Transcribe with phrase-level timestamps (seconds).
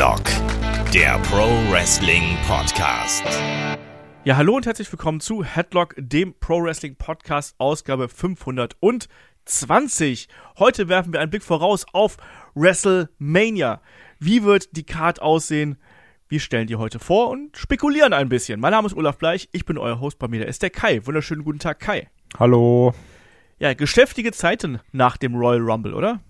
[0.00, 0.24] Headlock,
[0.94, 3.22] der Pro Wrestling Podcast.
[4.24, 10.28] Ja, hallo und herzlich willkommen zu Headlock, dem Pro Wrestling Podcast, Ausgabe 520.
[10.58, 12.16] Heute werfen wir einen Blick voraus auf
[12.54, 13.82] WrestleMania.
[14.18, 15.76] Wie wird die Card aussehen?
[16.30, 18.58] Wir stellen die heute vor und spekulieren ein bisschen.
[18.58, 21.04] Mein Name ist Olaf Bleich, ich bin euer Host bei mir, der ist der Kai.
[21.04, 22.08] Wunderschönen guten Tag, Kai.
[22.38, 22.94] Hallo.
[23.58, 26.20] Ja, geschäftige Zeiten nach dem Royal Rumble, oder?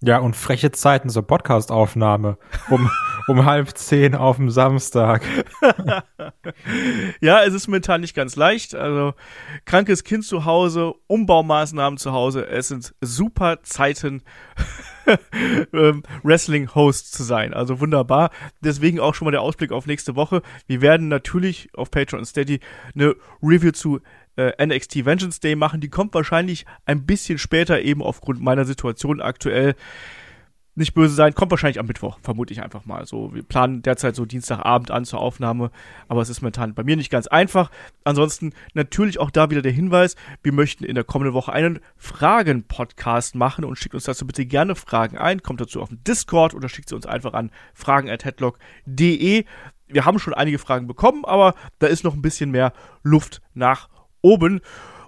[0.00, 2.38] Ja, und freche Zeiten zur Podcastaufnahme
[2.70, 2.88] um,
[3.26, 5.22] um halb zehn auf dem Samstag.
[7.20, 8.76] ja, es ist momentan nicht ganz leicht.
[8.76, 9.14] Also
[9.64, 12.46] krankes Kind zu Hause, Umbaumaßnahmen zu Hause.
[12.46, 14.22] Es sind super Zeiten,
[15.72, 17.52] ähm, Wrestling-Host zu sein.
[17.52, 18.30] Also wunderbar.
[18.60, 20.42] Deswegen auch schon mal der Ausblick auf nächste Woche.
[20.68, 22.60] Wir werden natürlich auf Patreon und Steady
[22.94, 24.00] eine Review zu
[24.38, 25.80] äh, NXT Vengeance Day machen.
[25.80, 29.74] Die kommt wahrscheinlich ein bisschen später, eben aufgrund meiner Situation aktuell.
[30.76, 33.04] Nicht böse sein, kommt wahrscheinlich am Mittwoch, vermute ich einfach mal.
[33.04, 35.72] So, wir planen derzeit so Dienstagabend an zur Aufnahme,
[36.06, 37.72] aber es ist momentan bei mir nicht ganz einfach.
[38.04, 40.14] Ansonsten natürlich auch da wieder der Hinweis,
[40.44, 44.76] wir möchten in der kommenden Woche einen Fragen-Podcast machen und schickt uns dazu bitte gerne
[44.76, 45.42] Fragen ein.
[45.42, 49.46] Kommt dazu auf den Discord oder schickt sie uns einfach an fragen.headlock.de.
[49.88, 53.88] Wir haben schon einige Fragen bekommen, aber da ist noch ein bisschen mehr Luft nach
[54.20, 54.60] oben.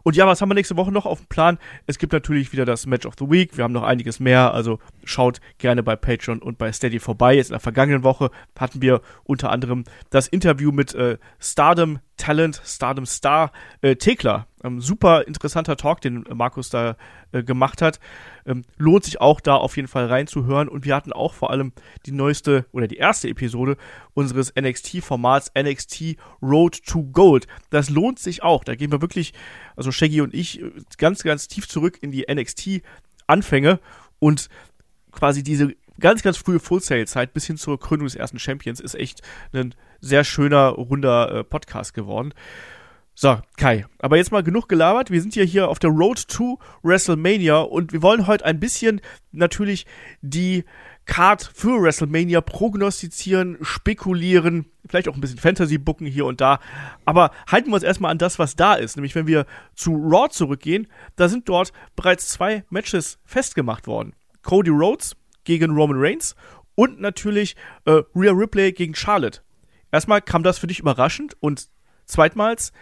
[0.02, 1.58] Und ja, was haben wir nächste Woche noch auf dem Plan?
[1.86, 3.56] Es gibt natürlich wieder das Match of the Week.
[3.56, 4.54] Wir haben noch einiges mehr.
[4.54, 7.34] Also schaut gerne bei Patreon und bei Steady vorbei.
[7.34, 12.60] Jetzt in der vergangenen Woche hatten wir unter anderem das Interview mit äh, Stardom Talent,
[12.64, 14.46] Stardom Star äh, Tekla.
[14.62, 16.96] Ähm, super interessanter Talk, den Markus da
[17.32, 17.98] äh, gemacht hat.
[18.44, 20.68] Ähm, lohnt sich auch da auf jeden Fall reinzuhören.
[20.68, 21.72] Und wir hatten auch vor allem
[22.04, 23.78] die neueste oder die erste Episode
[24.12, 27.46] unseres NXT-Formats NXT Road to Gold.
[27.70, 28.64] Das lohnt sich auch.
[28.64, 29.32] Da gehen wir wirklich,
[29.74, 30.62] also Shaggy und ich,
[30.98, 33.80] ganz, ganz tief zurück in die NXT-Anfänge
[34.18, 34.50] und
[35.10, 38.80] quasi diese ganz, ganz frühe Full Sail Zeit bis hin zur Krönung des ersten Champions
[38.80, 39.22] ist echt
[39.52, 42.34] ein sehr schöner, runder äh, Podcast geworden.
[43.14, 45.10] So, Kai, aber jetzt mal genug gelabert.
[45.10, 49.02] Wir sind ja hier auf der Road to WrestleMania und wir wollen heute ein bisschen
[49.30, 49.84] natürlich
[50.22, 50.64] die
[51.04, 56.60] Card für WrestleMania prognostizieren, spekulieren, vielleicht auch ein bisschen Fantasy bucken hier und da.
[57.04, 58.96] Aber halten wir uns erstmal an das, was da ist.
[58.96, 59.44] Nämlich, wenn wir
[59.74, 64.14] zu Raw zurückgehen, da sind dort bereits zwei Matches festgemacht worden.
[64.42, 66.34] Cody Rhodes gegen Roman Reigns
[66.74, 69.40] und natürlich äh, Rhea Ripley gegen Charlotte.
[69.92, 71.68] Erstmal kam das für dich überraschend und
[72.06, 72.72] zweitmals,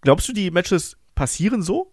[0.00, 1.92] glaubst du, die Matches passieren so?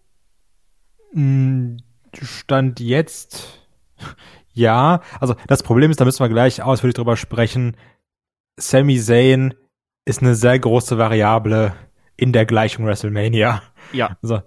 [1.12, 1.76] Mm,
[2.22, 3.64] Stand jetzt
[4.52, 5.00] ja.
[5.20, 7.76] Also das Problem ist, da müssen wir gleich ausführlich drüber sprechen.
[8.56, 9.54] Sami Zayn
[10.04, 11.74] ist eine sehr große Variable
[12.16, 13.62] in der Gleichung WrestleMania.
[13.92, 14.16] Ja.
[14.22, 14.42] Also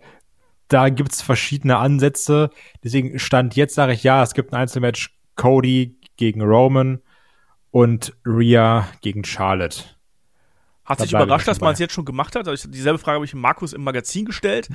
[0.70, 2.50] da gibt es verschiedene Ansätze.
[2.84, 7.00] Deswegen stand jetzt sage ich ja, es gibt ein Einzelmatch Cody gegen Roman
[7.72, 9.84] und Rhea gegen Charlotte.
[10.88, 12.48] Hat sich überrascht, dass man es jetzt schon gemacht hat.
[12.48, 14.70] Also dieselbe Frage habe ich Markus im Magazin gestellt.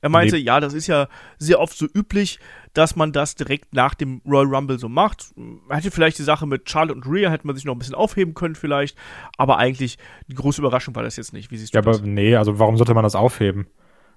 [0.00, 0.42] Er meinte, nee.
[0.42, 2.38] ja, das ist ja sehr oft so üblich,
[2.72, 5.26] dass man das direkt nach dem Royal Rumble so macht.
[5.68, 8.32] Hätte vielleicht die Sache mit Charlotte und Rhea, hätte man sich noch ein bisschen aufheben
[8.32, 8.96] können vielleicht.
[9.36, 11.50] Aber eigentlich, die große Überraschung war das jetzt nicht.
[11.50, 11.98] Wie siehst du ja, das?
[11.98, 13.66] aber nee, also warum sollte man das aufheben?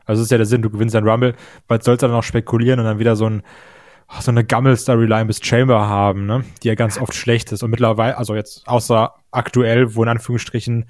[0.05, 1.35] Also das ist ja der Sinn, du gewinnst ein Rumble,
[1.67, 3.43] weil sollst du dann noch spekulieren und dann wieder so ein
[4.19, 6.43] so eine Gammel-Storyline bis Chamber haben, ne?
[6.63, 7.63] Die ja ganz oft schlecht ist.
[7.63, 10.85] Und mittlerweile, also jetzt außer aktuell, wo in Anführungsstrichen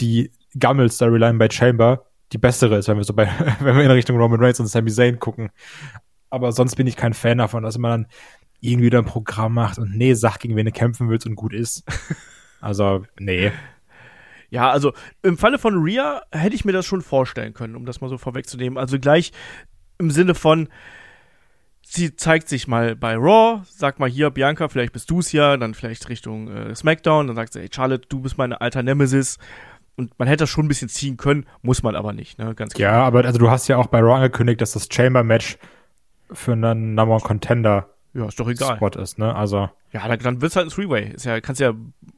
[0.00, 3.30] die Gammel-Storyline bei Chamber die bessere ist, wenn wir so bei,
[3.60, 5.50] wenn wir in Richtung Roman Reigns und Sami Zayn gucken.
[6.30, 8.06] Aber sonst bin ich kein Fan davon, dass man dann
[8.60, 11.54] irgendwie wieder ein Programm macht und nee, sag, gegen wen du kämpfen willst und gut
[11.54, 11.84] ist.
[12.60, 13.52] Also, nee.
[14.50, 14.92] Ja, also
[15.22, 18.18] im Falle von Rhea hätte ich mir das schon vorstellen können, um das mal so
[18.18, 18.76] vorwegzunehmen.
[18.76, 19.30] Also gleich
[19.98, 20.68] im Sinne von,
[21.90, 25.56] sie zeigt sich mal bei Raw, sagt mal hier, Bianca, vielleicht bist du es ja,
[25.56, 29.38] dann vielleicht Richtung äh, SmackDown, dann sagt sie, hey Charlotte, du bist meine alter Nemesis.
[29.96, 32.54] Und man hätte das schon ein bisschen ziehen können, muss man aber nicht, ne?
[32.54, 32.92] Ganz klar.
[32.92, 35.58] Ja, aber also du hast ja auch bei Raw angekündigt, dass das Chamber-Match
[36.30, 38.76] für einen Number One Contender ja, ist doch egal.
[38.76, 39.34] Spot ist, ne?
[39.34, 39.68] Also.
[39.92, 41.12] Ja, dann, dann wird's halt ein Three-Way.
[41.14, 41.72] Ist ja, kannst ja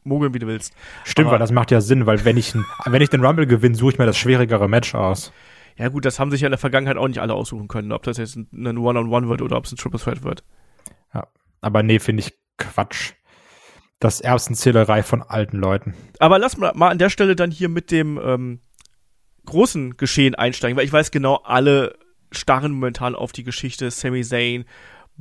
[0.04, 0.74] mogeln, wie du willst.
[1.04, 3.74] Stimmt, aber, weil das macht ja Sinn, weil wenn ich, wenn ich den Rumble gewinne,
[3.74, 5.32] suche ich mir das schwierigere Match aus.
[5.80, 8.02] Ja, gut, das haben sich ja in der Vergangenheit auch nicht alle aussuchen können, ob
[8.02, 10.44] das jetzt ein One-on-One -on -One wird oder ob es ein Triple Threat wird.
[11.14, 11.26] Ja,
[11.62, 13.14] aber nee, finde ich Quatsch.
[13.98, 15.94] Das Erbsenzählerei von alten Leuten.
[16.18, 18.60] Aber lass mal, mal an der Stelle dann hier mit dem ähm,
[19.46, 21.98] großen Geschehen einsteigen, weil ich weiß genau, alle
[22.30, 24.66] starren momentan auf die Geschichte Sami Zayn,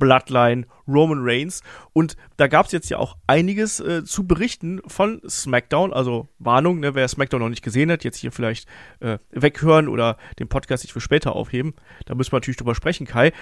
[0.00, 1.62] Bloodline, Roman Reigns.
[1.92, 5.92] Und da gab es jetzt ja auch einiges äh, zu berichten von SmackDown.
[5.92, 8.68] Also Warnung, ne, wer SmackDown noch nicht gesehen hat, jetzt hier vielleicht
[8.98, 11.74] äh, weghören oder den Podcast sich für später aufheben.
[12.06, 13.32] Da müssen wir natürlich drüber sprechen, Kai.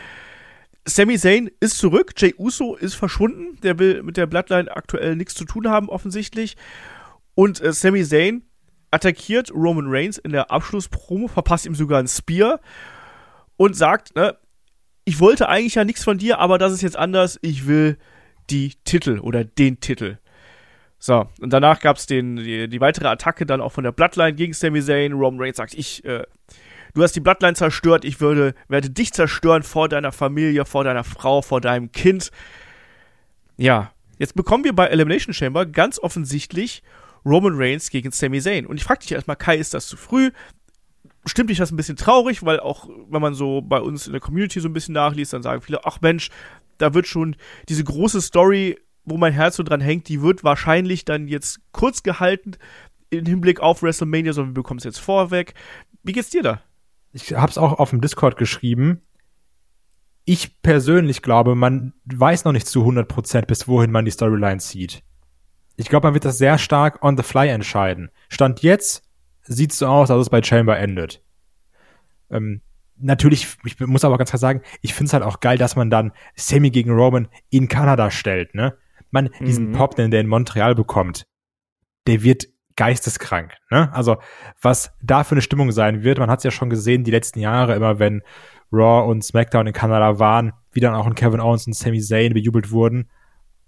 [0.87, 5.35] Sami Zayn ist zurück, Jay Uso ist verschwunden, der will mit der Bloodline aktuell nichts
[5.35, 6.57] zu tun haben, offensichtlich.
[7.35, 8.43] Und äh, Sami Zayn
[8.91, 12.61] attackiert Roman Reigns in der Abschlusspromo, verpasst ihm sogar ein Spear
[13.57, 14.37] und sagt, ne,
[15.09, 17.97] ich wollte eigentlich ja nichts von dir, aber das ist jetzt anders, ich will
[18.51, 20.19] die Titel oder den Titel.
[20.99, 24.53] So, und danach gab es die, die weitere Attacke dann auch von der Bloodline gegen
[24.53, 25.15] Sami Zayn.
[25.15, 26.25] Roman Reigns sagt, ich, äh,
[26.93, 31.05] du hast die Bloodline zerstört, ich würde, werde dich zerstören vor deiner Familie, vor deiner
[31.05, 32.31] Frau, vor deinem Kind.
[33.57, 36.83] Ja, jetzt bekommen wir bei Elimination Chamber ganz offensichtlich
[37.25, 38.67] Roman Reigns gegen Sami Zayn.
[38.67, 40.33] Und ich frage dich erstmal, Kai, ist das zu früh?
[41.29, 44.21] Stimmt dich das ein bisschen traurig, weil auch, wenn man so bei uns in der
[44.21, 46.31] Community so ein bisschen nachliest, dann sagen viele, ach Mensch,
[46.79, 47.37] da wird schon
[47.69, 52.03] diese große Story, wo mein Herz so dran hängt, die wird wahrscheinlich dann jetzt kurz
[52.03, 52.53] gehalten
[53.11, 55.55] im Hinblick auf WrestleMania, sondern wir bekommen es jetzt vorweg.
[56.03, 56.63] Wie geht's dir da?
[57.13, 59.03] Ich habe es auch auf dem Discord geschrieben.
[60.25, 65.03] Ich persönlich glaube, man weiß noch nicht zu 100% bis wohin man die Storyline zieht.
[65.77, 68.11] Ich glaube, man wird das sehr stark on the fly entscheiden.
[68.29, 69.08] Stand jetzt
[69.49, 71.23] sieht es so aus, als es bei Chamber endet.
[72.31, 72.61] Ähm,
[72.97, 75.91] natürlich, ich muss aber ganz klar sagen, ich finde es halt auch geil, dass man
[75.91, 78.77] dann Sammy gegen Roman in Kanada stellt, ne?
[79.11, 79.45] Man, mhm.
[79.45, 81.27] diesen Pop, den der in Montreal bekommt,
[82.07, 82.47] der wird
[82.77, 83.93] geisteskrank, ne?
[83.93, 84.19] Also,
[84.61, 87.41] was da für eine Stimmung sein wird, man hat es ja schon gesehen, die letzten
[87.41, 88.23] Jahre, immer wenn
[88.71, 92.35] Raw und SmackDown in Kanada waren, wie dann auch ein Kevin Owens und Sami Zayn
[92.35, 93.11] bejubelt wurden,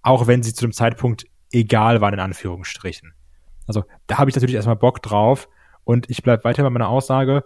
[0.03, 3.15] auch wenn sie zu dem Zeitpunkt egal waren, in Anführungsstrichen.
[3.67, 5.49] Also da habe ich natürlich erstmal Bock drauf
[5.85, 7.45] und ich bleibe weiter bei meiner Aussage.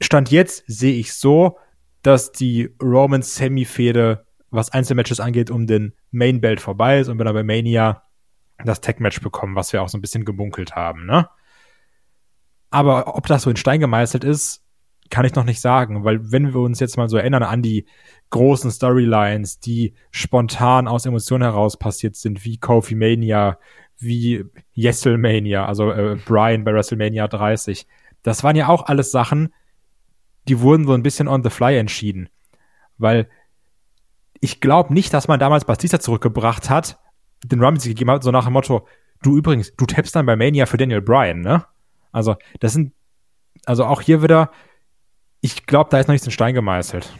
[0.00, 1.58] Stand jetzt sehe ich so,
[2.02, 7.24] dass die Roman Semi-Fehde, was Einzelmatches angeht, um den Main Belt vorbei ist und wir
[7.24, 8.02] dann bei Mania
[8.64, 11.28] das Tag-Match bekommen, was wir auch so ein bisschen gemunkelt haben, ne?
[12.70, 14.62] Aber ob das so in Stein gemeißelt ist,
[15.10, 17.84] kann ich noch nicht sagen, weil wenn wir uns jetzt mal so erinnern an die
[18.30, 23.58] großen Storylines, die spontan aus Emotionen heraus passiert sind, wie Kofi Mania,
[24.00, 24.44] wie
[24.74, 27.86] Yesselmania, also äh, Brian bei WrestleMania 30,
[28.22, 29.54] das waren ja auch alles Sachen,
[30.48, 32.28] die wurden so ein bisschen on the fly entschieden.
[32.98, 33.28] Weil
[34.40, 36.98] ich glaube nicht, dass man damals Batista zurückgebracht hat,
[37.44, 38.86] den Rumble gegeben hat, so nach dem Motto,
[39.22, 41.64] du übrigens, du tappst dann bei Mania für Daniel Bryan, ne?
[42.12, 42.92] Also, das sind,
[43.66, 44.50] also auch hier wieder,
[45.40, 47.12] ich glaube, da ist noch nichts in Stein gemeißelt.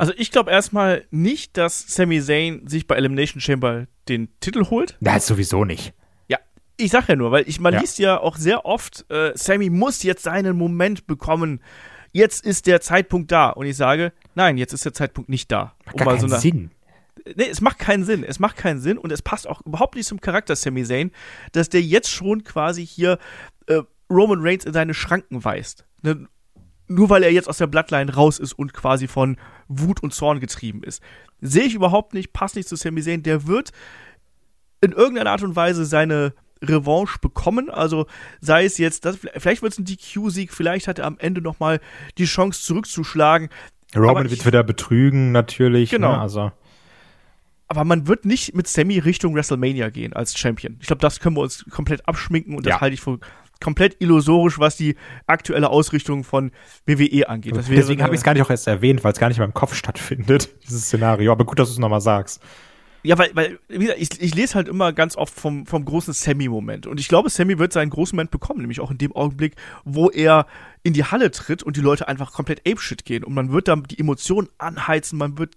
[0.00, 4.96] Also ich glaube erstmal nicht, dass Sami Zayn sich bei Elimination Chamber den Titel holt.
[5.00, 5.92] Na, sowieso nicht.
[6.26, 6.38] Ja,
[6.78, 7.80] ich sag ja nur, weil ich man ja.
[7.80, 11.60] liest ja auch sehr oft, äh, Sammy muss jetzt seinen Moment bekommen.
[12.12, 13.50] Jetzt ist der Zeitpunkt da.
[13.50, 15.74] Und ich sage, nein, jetzt ist der Zeitpunkt nicht da.
[15.84, 16.70] Macht gar keinen so eine, Sinn.
[17.36, 18.24] Nee, es macht keinen Sinn.
[18.24, 21.10] Es macht keinen Sinn und es passt auch überhaupt nicht zum Charakter Sami Zayn,
[21.52, 23.18] dass der jetzt schon quasi hier
[23.66, 25.84] äh, Roman Reigns in seine Schranken weist.
[26.00, 26.26] Ne?
[26.88, 29.36] Nur weil er jetzt aus der Bloodline raus ist und quasi von
[29.70, 31.02] Wut und Zorn getrieben ist.
[31.40, 33.22] Sehe ich überhaupt nicht, passt nicht zu Sami Zayn.
[33.22, 33.70] Der wird
[34.80, 37.70] in irgendeiner Art und Weise seine Revanche bekommen.
[37.70, 38.06] Also
[38.40, 41.60] sei es jetzt, das, vielleicht wird es ein DQ-Sieg, vielleicht hat er am Ende noch
[41.60, 41.80] mal
[42.18, 43.48] die Chance zurückzuschlagen.
[43.96, 45.92] Roman wird wieder betrügen natürlich.
[45.92, 45.98] Ne?
[45.98, 46.12] Genau.
[46.12, 46.20] Ne?
[46.20, 46.52] Also
[47.70, 50.76] aber man wird nicht mit Sammy Richtung WrestleMania gehen als Champion.
[50.80, 52.80] Ich glaube, das können wir uns komplett abschminken und das ja.
[52.80, 53.20] halte ich für
[53.60, 54.96] komplett illusorisch, was die
[55.26, 56.50] aktuelle Ausrichtung von
[56.86, 57.56] WWE angeht.
[57.56, 59.42] Das Deswegen habe ich es gar nicht auch erst erwähnt, weil es gar nicht in
[59.42, 61.32] meinem Kopf stattfindet, dieses Szenario.
[61.32, 62.42] Aber gut, dass du es nochmal sagst.
[63.02, 66.12] Ja, weil, weil wie gesagt, ich, ich lese halt immer ganz oft vom, vom großen
[66.12, 66.86] Sammy-Moment.
[66.86, 70.10] Und ich glaube, Sammy wird seinen großen Moment bekommen, nämlich auch in dem Augenblick, wo
[70.10, 70.46] er
[70.82, 73.24] in die Halle tritt und die Leute einfach komplett apeshit gehen.
[73.24, 75.56] Und man wird dann die Emotionen anheizen, man wird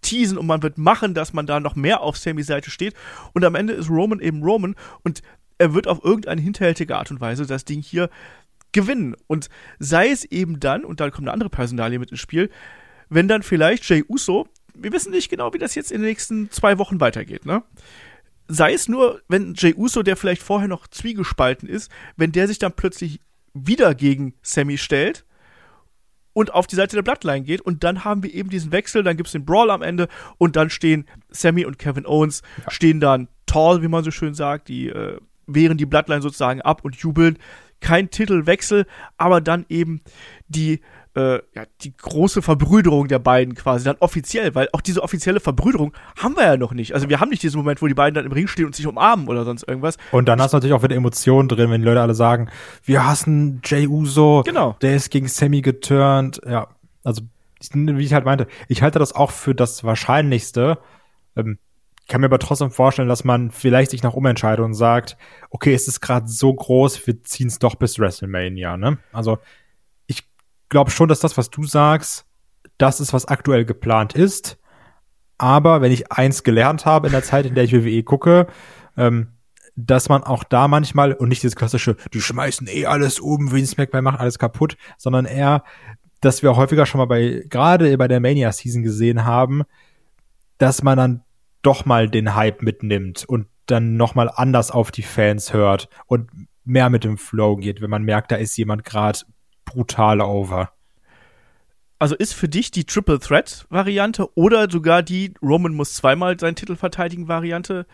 [0.00, 2.94] teasen und man wird machen, dass man da noch mehr auf Sammys Seite steht.
[3.34, 5.22] Und am Ende ist Roman eben Roman und
[5.60, 8.08] er wird auf irgendeine hinterhältige Art und Weise das Ding hier
[8.72, 9.14] gewinnen.
[9.26, 12.50] Und sei es eben dann, und dann kommt eine andere Personalie mit ins Spiel,
[13.10, 16.50] wenn dann vielleicht Jay Uso, wir wissen nicht genau, wie das jetzt in den nächsten
[16.50, 17.62] zwei Wochen weitergeht, ne?
[18.48, 22.58] Sei es nur, wenn Jay Uso, der vielleicht vorher noch zwiegespalten ist, wenn der sich
[22.58, 23.20] dann plötzlich
[23.52, 25.26] wieder gegen Sammy stellt
[26.32, 29.16] und auf die Seite der Bloodline geht und dann haben wir eben diesen Wechsel, dann
[29.16, 32.70] gibt es den Brawl am Ende und dann stehen Sammy und Kevin Owens, ja.
[32.70, 35.20] stehen dann tall, wie man so schön sagt, die äh,
[35.54, 37.38] wehren die Bloodline sozusagen ab und jubeln.
[37.80, 40.02] Kein Titelwechsel, aber dann eben
[40.48, 40.80] die
[41.16, 45.92] äh, ja, die große Verbrüderung der beiden quasi dann offiziell, weil auch diese offizielle Verbrüderung
[46.16, 46.94] haben wir ja noch nicht.
[46.94, 48.86] Also wir haben nicht diesen Moment, wo die beiden dann im Ring stehen und sich
[48.86, 49.96] umarmen oder sonst irgendwas.
[50.12, 52.48] Und dann hast du natürlich auch wieder Emotionen drin, wenn die Leute alle sagen,
[52.84, 54.76] wir hassen Jay Uso, genau.
[54.82, 56.40] der ist gegen Sammy geturnt.
[56.48, 56.68] Ja,
[57.02, 57.22] also
[57.72, 60.78] wie ich halt meinte, ich halte das auch für das Wahrscheinlichste.
[61.36, 61.58] Ähm,
[62.10, 65.16] kann mir aber trotzdem vorstellen, dass man vielleicht sich nach umentscheidet und sagt,
[65.48, 68.98] okay, es ist gerade so groß, wir ziehen es doch bis WrestleMania, ne?
[69.12, 69.38] Also
[70.08, 70.28] ich
[70.68, 72.26] glaube schon, dass das, was du sagst,
[72.78, 74.58] das ist, was aktuell geplant ist.
[75.38, 78.48] Aber wenn ich eins gelernt habe in der Zeit, in der ich WWE gucke,
[78.96, 79.28] ähm,
[79.76, 83.76] dass man auch da manchmal und nicht dieses klassische, die schmeißen eh alles um, Vince
[83.78, 85.62] McMahon macht alles kaputt, sondern eher,
[86.20, 89.62] dass wir häufiger schon mal bei, gerade bei der Mania Season gesehen haben,
[90.58, 91.22] dass man dann
[91.62, 96.30] doch mal den Hype mitnimmt und dann noch mal anders auf die Fans hört und
[96.64, 99.20] mehr mit dem Flow geht, wenn man merkt, da ist jemand gerade
[99.64, 100.72] brutal over.
[101.98, 106.56] Also ist für dich die Triple Threat Variante oder sogar die Roman muss zweimal seinen
[106.56, 107.86] Titel verteidigen Variante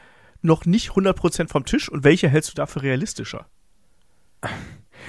[0.43, 3.47] noch nicht 100% vom Tisch und welche hältst du dafür realistischer?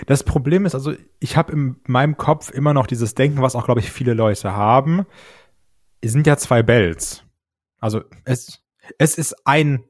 [0.06, 3.66] Das Problem ist, also ich habe in meinem Kopf immer noch dieses Denken, was auch,
[3.66, 5.06] glaube ich, viele Leute haben.
[6.02, 7.24] Es sind ja zwei Bells.
[7.80, 8.64] Also es,
[8.98, 9.84] es ist ein,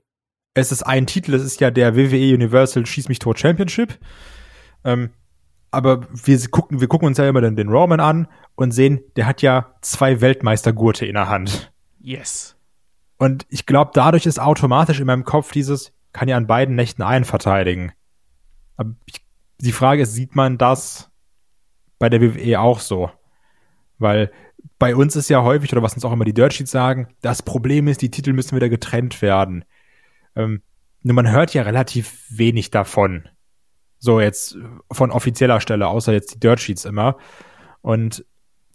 [0.53, 3.99] es ist ein Titel, es ist ja der WWE Universal Schieß mich tot Championship.
[4.83, 5.11] Ähm,
[5.71, 9.25] aber wir gucken, wir gucken uns ja immer den, den Roman an und sehen, der
[9.25, 11.71] hat ja zwei Weltmeistergurte in der Hand.
[11.99, 12.55] Yes.
[13.17, 17.01] Und ich glaube, dadurch ist automatisch in meinem Kopf dieses, kann ja an beiden Nächten
[17.01, 17.91] einen verteidigen.
[18.77, 19.25] Aber ich,
[19.59, 21.11] die Frage ist, sieht man das
[21.99, 23.11] bei der WWE auch so?
[23.97, 24.31] Weil
[24.79, 27.41] bei uns ist ja häufig, oder was uns auch immer die Dirt Sheets sagen, das
[27.41, 29.65] Problem ist, die Titel müssen wieder getrennt werden.
[30.35, 30.61] Ähm,
[31.01, 33.27] nur man hört ja relativ wenig davon.
[33.97, 34.57] So jetzt
[34.91, 37.17] von offizieller Stelle, außer jetzt die Dirt Sheets immer.
[37.81, 38.25] Und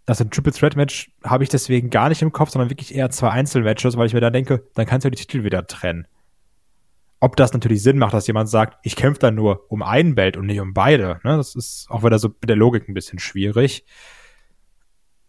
[0.07, 3.11] das ein Triple Threat Match habe ich deswegen gar nicht im Kopf, sondern wirklich eher
[3.11, 6.07] zwei Einzelmatches, weil ich mir dann denke, dann kannst du ja die Titel wieder trennen.
[7.21, 10.37] Ob das natürlich Sinn macht, dass jemand sagt, ich kämpfe dann nur um einen Belt
[10.37, 11.37] und nicht um beide, ne?
[11.37, 13.85] das ist auch wieder so mit der Logik ein bisschen schwierig.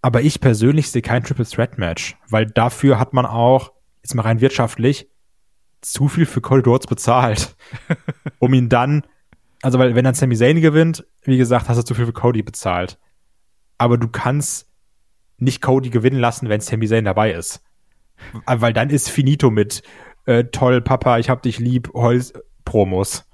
[0.04, 3.72] Aber ich persönlich sehe kein Triple Threat Match, weil dafür hat man auch,
[4.04, 5.08] jetzt mal rein wirtschaftlich,
[5.80, 7.56] zu viel für Cody Rhodes bezahlt,
[8.40, 9.04] um ihn dann,
[9.62, 12.44] also weil wenn dann Sami Zayn gewinnt, wie gesagt, hast du zu viel für Cody
[12.44, 13.00] bezahlt.
[13.78, 14.70] Aber du kannst
[15.38, 17.64] nicht Cody gewinnen lassen, wenn Sami Zayn dabei ist,
[18.46, 19.84] weil dann ist finito mit
[20.26, 22.34] äh, toll Papa, ich hab dich lieb, Holz
[22.66, 23.26] Promos.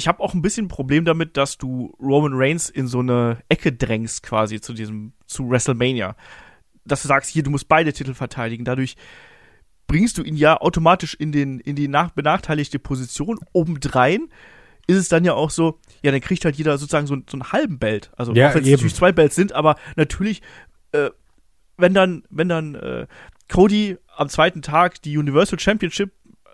[0.00, 3.36] Ich habe auch ein bisschen ein Problem damit, dass du Roman Reigns in so eine
[3.50, 6.16] Ecke drängst, quasi zu diesem, zu WrestleMania.
[6.86, 8.64] Dass du sagst, hier, du musst beide Titel verteidigen.
[8.64, 8.96] Dadurch
[9.86, 13.40] bringst du ihn ja automatisch in, den, in die nach, benachteiligte Position.
[13.52, 14.28] Obendrein
[14.86, 17.52] ist es dann ja auch so, ja, dann kriegt halt jeder sozusagen so, so einen
[17.52, 18.10] halben Belt.
[18.16, 20.40] Also, ja, auch wenn es natürlich zwei Belts sind, aber natürlich,
[20.92, 21.10] äh,
[21.76, 23.06] wenn dann, wenn dann äh,
[23.52, 26.10] Cody am zweiten Tag die Universal Championship,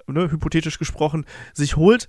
[0.09, 2.09] ne, hypothetisch gesprochen, sich holt,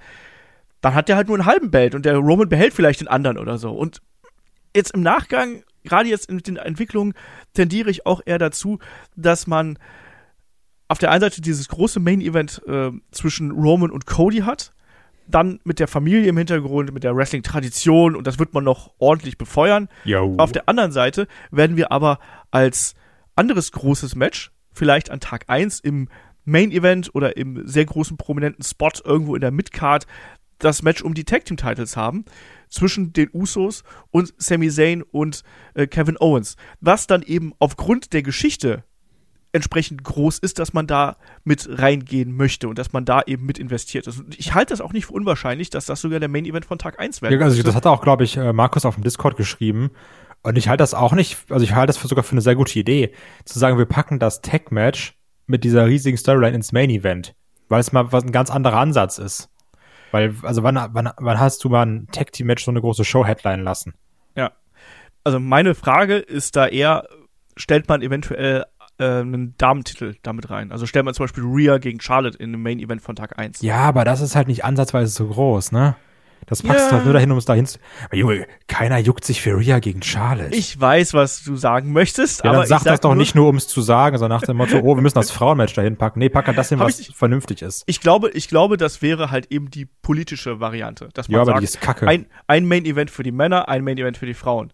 [0.82, 3.38] dann hat der halt nur einen halben Belt und der Roman behält vielleicht den anderen
[3.38, 3.72] oder so.
[3.72, 4.02] Und
[4.76, 7.14] jetzt im Nachgang, gerade jetzt in den Entwicklungen,
[7.54, 8.80] tendiere ich auch eher dazu,
[9.16, 9.80] dass man
[10.88, 14.74] auf der einen Seite dieses große Main-Event äh, zwischen Roman und Cody hat,
[15.28, 19.38] dann mit der Familie im Hintergrund, mit der Wrestling-Tradition und das wird man noch ordentlich
[19.38, 19.90] befeuern.
[20.06, 20.36] Yo.
[20.38, 22.20] Auf der anderen Seite werden wir aber
[22.52, 22.96] als
[23.36, 26.08] anderes großes Match vielleicht an Tag 1 im
[26.46, 30.08] Main Event oder im sehr großen prominenten Spot irgendwo in der Midcard
[30.60, 32.26] das Match um die Tag Team Titles haben
[32.70, 38.24] zwischen den Usos und Sami Zayn und äh, Kevin Owens, was dann eben aufgrund der
[38.24, 38.84] Geschichte
[39.54, 43.58] entsprechend groß ist, dass man da mit reingehen möchte und dass man da eben mit
[43.58, 44.20] investiert ist.
[44.20, 46.78] Und ich halte das auch nicht für unwahrscheinlich, dass das sogar der Main Event von
[46.78, 49.38] Tag 1 werden ja, also Das hat auch, glaube ich, äh, Markus auf dem Discord
[49.38, 49.92] geschrieben.
[50.44, 52.56] Und ich halte das auch nicht, also ich halte das für sogar für eine sehr
[52.56, 53.14] gute Idee,
[53.46, 57.34] zu sagen, wir packen das Tag-Match mit dieser riesigen Storyline ins Main Event,
[57.70, 59.50] weil es mal was ein ganz anderer Ansatz ist.
[60.12, 63.94] Weil, also wann, wann, wann hast du mal ein Tag-Team-Match so eine große Show-Headline lassen?
[64.36, 64.52] Ja.
[65.24, 67.08] Also meine Frage ist da eher,
[67.56, 68.66] stellt man eventuell
[69.00, 70.72] äh, einen Damentitel damit rein?
[70.72, 73.62] Also stellt man zum Beispiel Rhea gegen Charlotte in dem Main-Event von Tag 1.
[73.62, 75.96] Ja, aber das ist halt nicht ansatzweise so groß, ne?
[76.48, 76.90] Das packst ja.
[76.90, 77.78] du halt nur dahin, um es dahin zu.
[78.06, 80.56] Aber Junge, keiner juckt sich für Rhea gegen Charlotte.
[80.56, 82.60] Ich weiß, was du sagen möchtest, ja, aber.
[82.60, 84.80] Dann sag, sag das doch nicht nur, um es zu sagen, sondern nach dem Motto,
[84.80, 86.20] oh, wir müssen das Frauenmatch dahin packen.
[86.20, 87.84] Nee, pack halt das hin, was ich, vernünftig ist.
[87.86, 91.10] Ich glaube, ich glaube, das wäre halt eben die politische Variante.
[91.14, 92.08] Dass man ja, aber sagt, die ist kacke.
[92.08, 94.72] Ein, ein Main-Event für die Männer, ein Main-Event für die Frauen.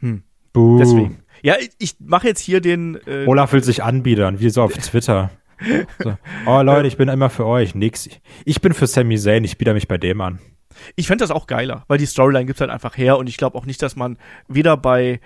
[0.00, 0.24] Hm.
[0.52, 0.78] Buh.
[0.80, 1.22] Deswegen.
[1.42, 2.98] Ja, ich, ich mache jetzt hier den.
[3.06, 5.30] Äh, Olaf will sich anbiedern, wie so auf Twitter.
[6.02, 6.16] So.
[6.46, 7.74] Oh Leute, ich bin immer für euch.
[7.74, 8.08] Nix.
[8.46, 10.38] Ich bin für Sami Zayn, ich biete mich bei dem an.
[10.96, 13.56] Ich fände das auch geiler, weil die Storyline gibt's halt einfach her und ich glaube
[13.56, 14.18] auch nicht, dass man
[14.48, 15.20] weder bei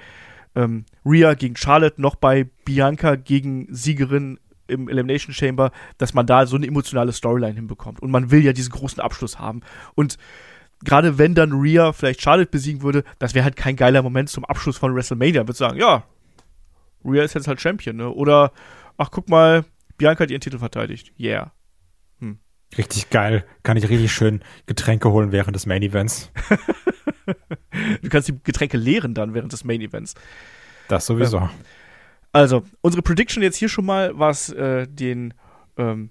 [0.54, 6.46] ähm, Rhea gegen Charlotte noch bei Bianca gegen Siegerin im Elimination Chamber, dass man da
[6.46, 8.00] so eine emotionale Storyline hinbekommt.
[8.00, 9.60] Und man will ja diesen großen Abschluss haben.
[9.94, 10.16] Und
[10.82, 14.44] gerade wenn dann Rhea vielleicht Charlotte besiegen würde, das wäre halt kein geiler Moment zum
[14.44, 15.42] Abschluss von WrestleMania.
[15.42, 16.04] Würde sagen, ja,
[17.04, 18.10] Rhea ist jetzt halt Champion, ne?
[18.10, 18.52] Oder,
[18.96, 19.64] ach, guck mal,
[19.98, 21.12] Bianca hat ihren Titel verteidigt.
[21.18, 21.52] Yeah.
[22.76, 23.44] Richtig geil.
[23.62, 26.30] Kann ich richtig schön Getränke holen während des Main Events.
[28.02, 30.14] du kannst die Getränke leeren dann während des Main Events.
[30.88, 31.38] Das sowieso.
[31.38, 31.48] Ähm,
[32.32, 35.34] also, unsere Prediction jetzt hier schon mal, was äh, den
[35.76, 36.10] ähm,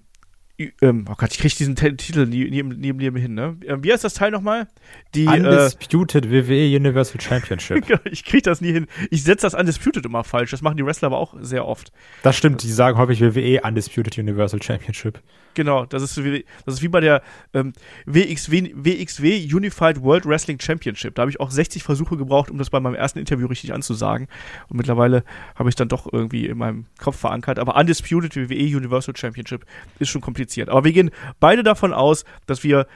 [0.80, 3.56] ähm, oh Gott, ich kriege diesen T Titel neben, neben, neben hin, ne?
[3.66, 4.68] Ähm, wie heißt das Teil nochmal?
[5.14, 7.84] Die Undisputed äh, WWE Universal Championship.
[7.86, 8.86] Genau, ich kriege das nie hin.
[9.10, 10.52] Ich setze das Undisputed immer falsch.
[10.52, 11.92] Das machen die Wrestler aber auch sehr oft.
[12.22, 15.20] Das stimmt, die sagen häufig WWE Undisputed Universal Championship.
[15.54, 17.72] Genau, das ist wie, das ist wie bei der ähm,
[18.06, 21.14] WXW, WXW Unified World Wrestling Championship.
[21.14, 24.28] Da habe ich auch 60 Versuche gebraucht, um das bei meinem ersten Interview richtig anzusagen.
[24.68, 27.58] Und mittlerweile habe ich dann doch irgendwie in meinem Kopf verankert.
[27.58, 29.64] Aber Undisputed WWE Universal Championship
[29.98, 30.68] ist schon kompliziert.
[30.68, 32.86] Aber wir gehen beide davon aus, dass wir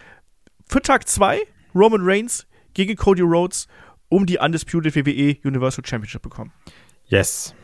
[0.69, 1.41] für Tag 2
[1.75, 3.69] Roman Reigns gegen Cody Rhodes
[4.09, 6.53] um die Undisputed WWE Universal Championship bekommen.
[7.07, 7.55] Yes.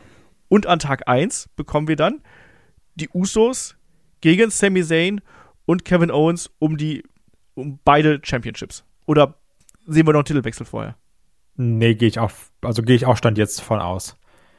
[0.47, 2.21] Und an Tag 1 bekommen wir dann
[2.95, 3.75] die Usos
[4.21, 5.21] gegen Sami Zayn
[5.65, 7.03] und Kevin Owens um die
[7.55, 8.83] um beide Championships.
[9.05, 9.35] Oder
[9.85, 10.95] sehen wir noch einen Titelwechsel vorher?
[11.55, 12.31] Nee, gehe ich auch,
[12.61, 14.17] also gehe ich auch stand jetzt von aus.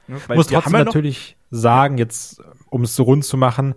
[0.08, 3.75] Ja, Muss trotzdem natürlich sagen, jetzt, um es so rund zu machen,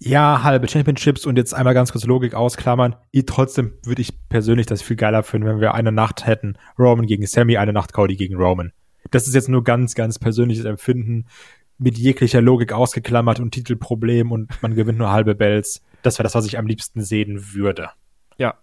[0.00, 2.96] ja, halbe Championships und jetzt einmal ganz kurz Logik ausklammern.
[3.10, 6.56] Ich, trotzdem würde ich persönlich das viel geiler finden, wenn wir eine Nacht hätten.
[6.78, 8.72] Roman gegen Sammy, eine Nacht Cody gegen Roman.
[9.10, 11.26] Das ist jetzt nur ganz, ganz persönliches Empfinden
[11.78, 15.82] mit jeglicher Logik ausgeklammert und Titelproblem und man gewinnt nur halbe Bells.
[16.02, 17.90] Das wäre das, was ich am liebsten sehen würde.
[18.36, 18.54] Ja.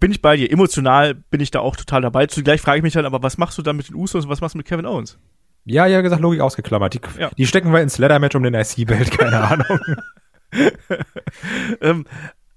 [0.00, 0.50] Bin ich bei dir.
[0.50, 2.26] Emotional bin ich da auch total dabei.
[2.26, 4.40] Zugleich frage ich mich dann, aber was machst du dann mit den Usos und was
[4.40, 5.18] machst du mit Kevin Owens?
[5.64, 6.94] Ja, ja, gesagt, Logik ausgeklammert.
[6.94, 7.30] Die, ja.
[7.30, 9.78] die stecken wir ins Leather-Match um den IC-Belt, keine Ahnung.
[11.80, 12.04] ähm,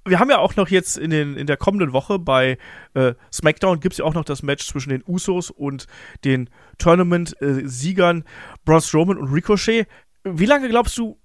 [0.08, 2.58] wir haben ja auch noch jetzt in, den, in der kommenden Woche bei
[2.94, 5.88] äh, SmackDown gibt es ja auch noch das Match zwischen den Usos und
[6.24, 8.24] den Tournament-Siegern
[8.64, 9.88] Braun Strowman und Ricochet.
[10.24, 11.18] Wie lange glaubst du,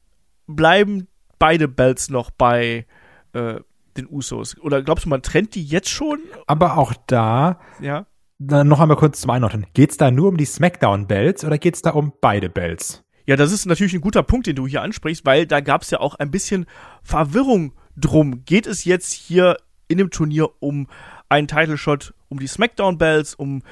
[0.47, 2.87] bleiben beide Belts noch bei
[3.33, 3.61] äh,
[3.97, 4.59] den Usos?
[4.61, 6.21] Oder glaubst du, man trennt die jetzt schon?
[6.47, 8.07] Aber auch da, ja.
[8.39, 9.67] Dann noch einmal kurz zum Einordnen.
[9.75, 13.05] Geht es da nur um die SmackDown-Belts oder geht es da um beide Belts?
[13.27, 15.91] Ja, das ist natürlich ein guter Punkt, den du hier ansprichst, weil da gab es
[15.91, 16.65] ja auch ein bisschen
[17.03, 18.45] Verwirrung drum.
[18.47, 19.59] Geht es jetzt hier
[19.89, 20.89] in dem Turnier um
[21.29, 23.63] einen Title Shot, um die SmackDown Bells, um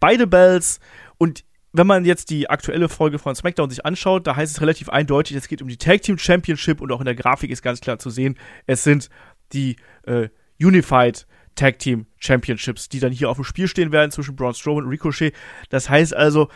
[0.00, 0.80] beide Bells
[1.18, 4.88] und wenn man jetzt die aktuelle Folge von SmackDown sich anschaut, da heißt es relativ
[4.88, 7.80] eindeutig, es geht um die Tag Team Championship und auch in der Grafik ist ganz
[7.80, 9.10] klar zu sehen, es sind
[9.52, 10.28] die äh,
[10.58, 14.84] Unified Tag Team Championships, die dann hier auf dem Spiel stehen werden zwischen Braun Strowman
[14.84, 15.34] und Ricochet.
[15.68, 16.48] Das heißt also,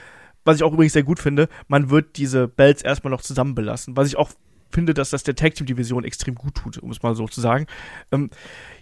[0.44, 4.08] was ich auch übrigens sehr gut finde, man wird diese Belts erstmal noch zusammenbelassen, was
[4.08, 4.30] ich auch
[4.70, 7.40] finde, dass das der Tag Team Division extrem gut tut, um es mal so zu
[7.40, 7.66] sagen.
[8.12, 8.30] Ähm,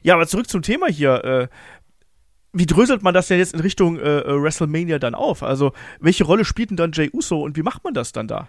[0.02, 1.24] ja, aber zurück zum Thema hier.
[1.24, 1.48] Äh,
[2.52, 5.42] wie dröselt man das denn jetzt in Richtung äh, äh, WrestleMania dann auf?
[5.42, 8.48] Also, welche Rolle spielt denn dann Jay Uso und wie macht man das dann da?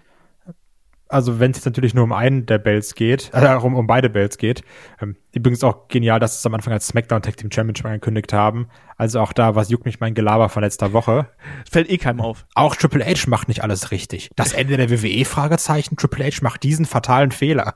[1.10, 4.08] also wenn es jetzt natürlich nur um einen der Bells geht, äh, um, um beide
[4.08, 4.62] Bells geht,
[5.00, 8.68] ähm, übrigens auch genial, dass es am Anfang als SmackDown Tag Team Championship angekündigt haben.
[8.96, 11.28] Also auch da, was juckt mich mein Gelaber von letzter Woche.
[11.70, 12.46] Fällt eh keinem auf.
[12.54, 14.30] Auch Triple H macht nicht alles richtig.
[14.36, 17.74] Das Ende der WWE Fragezeichen, Triple H macht diesen fatalen Fehler.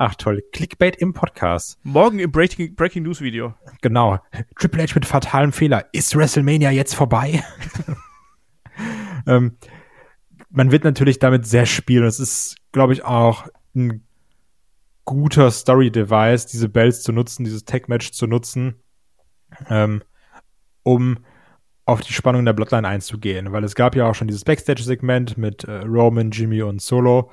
[0.00, 1.76] Ach toll, Clickbait im Podcast.
[1.82, 3.54] Morgen im Breaking, Breaking News Video.
[3.82, 4.20] Genau.
[4.56, 5.86] Triple H mit fatalem Fehler.
[5.90, 7.42] Ist WrestleMania jetzt vorbei?
[9.26, 9.56] ähm,
[10.50, 12.04] man wird natürlich damit sehr spielen.
[12.04, 14.06] Es ist, glaube ich, auch ein
[15.04, 18.76] guter Story-Device, diese Bells zu nutzen, dieses Tech-Match zu nutzen,
[19.68, 20.04] ähm,
[20.84, 21.18] um
[21.86, 23.50] auf die Spannung der Bloodline einzugehen.
[23.50, 27.32] Weil es gab ja auch schon dieses Backstage-Segment mit äh, Roman, Jimmy und Solo,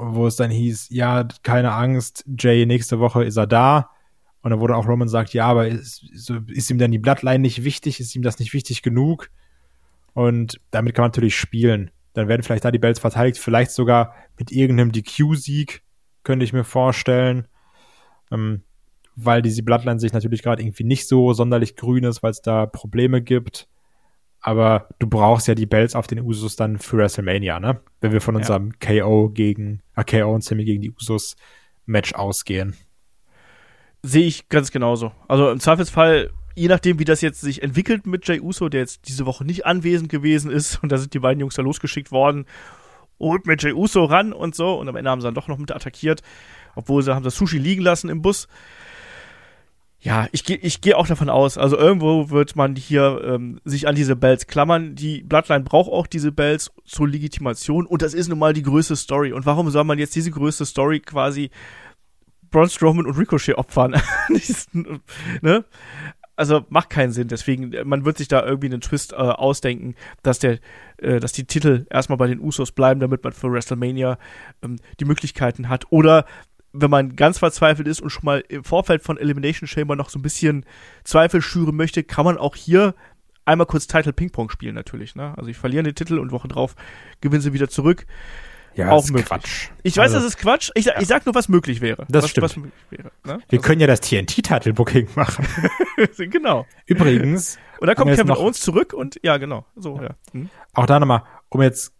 [0.00, 3.90] wo es dann hieß, ja, keine Angst, Jay, nächste Woche ist er da.
[4.42, 6.04] Und dann wurde auch Roman sagt, ja, aber ist,
[6.46, 7.98] ist ihm denn die Bloodline nicht wichtig?
[7.98, 9.30] Ist ihm das nicht wichtig genug?
[10.14, 11.90] Und damit kann man natürlich spielen.
[12.12, 15.82] Dann werden vielleicht da die Bells verteidigt, vielleicht sogar mit irgendeinem DQ-Sieg,
[16.22, 17.48] könnte ich mir vorstellen.
[18.30, 18.62] Ähm,
[19.16, 22.66] weil diese Bloodline sich natürlich gerade irgendwie nicht so sonderlich grün ist, weil es da
[22.66, 23.68] Probleme gibt.
[24.40, 27.80] Aber du brauchst ja die Bells auf den Usos dann für WrestleMania, ne?
[28.00, 28.38] Wenn wir von ja.
[28.38, 31.36] unserem KO gegen, äh, KO und Semi gegen die Usos
[31.86, 32.76] Match ausgehen.
[34.02, 35.12] Sehe ich ganz genauso.
[35.26, 39.08] Also im Zweifelsfall je nachdem, wie das jetzt sich entwickelt mit Jay Uso, der jetzt
[39.08, 42.44] diese Woche nicht anwesend gewesen ist, und da sind die beiden Jungs da losgeschickt worden,
[43.16, 45.58] und mit Jay Uso ran und so, und am Ende haben sie dann doch noch
[45.58, 46.22] mit attackiert,
[46.74, 48.48] obwohl sie haben das Sushi liegen lassen im Bus.
[50.08, 53.86] Ja, ich gehe ich geh auch davon aus, also irgendwo wird man hier ähm, sich
[53.86, 54.94] an diese Bells klammern.
[54.94, 58.96] Die Bloodline braucht auch diese Bells zur Legitimation und das ist nun mal die größte
[58.96, 59.34] Story.
[59.34, 61.50] Und warum soll man jetzt diese größte Story quasi
[62.50, 64.00] Braun Strowman und Ricochet opfern?
[65.42, 65.66] ne?
[66.38, 67.28] also macht keinen Sinn.
[67.28, 70.60] Deswegen, man wird sich da irgendwie einen Twist äh, ausdenken, dass der,
[70.98, 74.18] äh, dass die Titel erstmal bei den Usos bleiben, damit man für WrestleMania
[74.62, 75.86] ähm, die Möglichkeiten hat.
[75.90, 76.24] Oder
[76.72, 80.18] wenn man ganz verzweifelt ist und schon mal im Vorfeld von Elimination Chamber noch so
[80.18, 80.64] ein bisschen
[81.04, 82.94] Zweifel schüren möchte, kann man auch hier
[83.44, 85.14] einmal kurz Title Ping-Pong spielen natürlich.
[85.14, 85.32] Ne?
[85.36, 86.74] Also ich verliere den Titel und Woche drauf
[87.20, 88.06] gewinnen sie wieder zurück.
[88.74, 89.26] Ja, auch ist möglich.
[89.26, 89.70] Quatsch.
[89.82, 90.70] Ich weiß, Also, das ist Quatsch.
[90.74, 92.06] Ich, sag- ich sag nur, was möglich wäre.
[92.08, 92.44] Das was, stimmt.
[92.44, 92.56] Was
[92.90, 93.10] wäre.
[93.24, 93.40] Ne?
[93.48, 95.46] Wir können ja das TNT-Title-Booking machen.
[95.96, 96.64] Also, genau.
[96.86, 99.64] Übrigens, Und dann kommt Kevin Owens zurück und ja, genau.
[99.74, 100.10] So, ja.
[100.32, 100.48] Hm.
[100.74, 101.92] auch da nochmal, um jetzt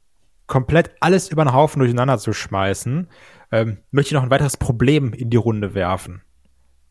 [0.47, 3.09] komplett alles über den Haufen durcheinander zu schmeißen,
[3.51, 6.23] ähm, möchte ich noch ein weiteres Problem in die Runde werfen.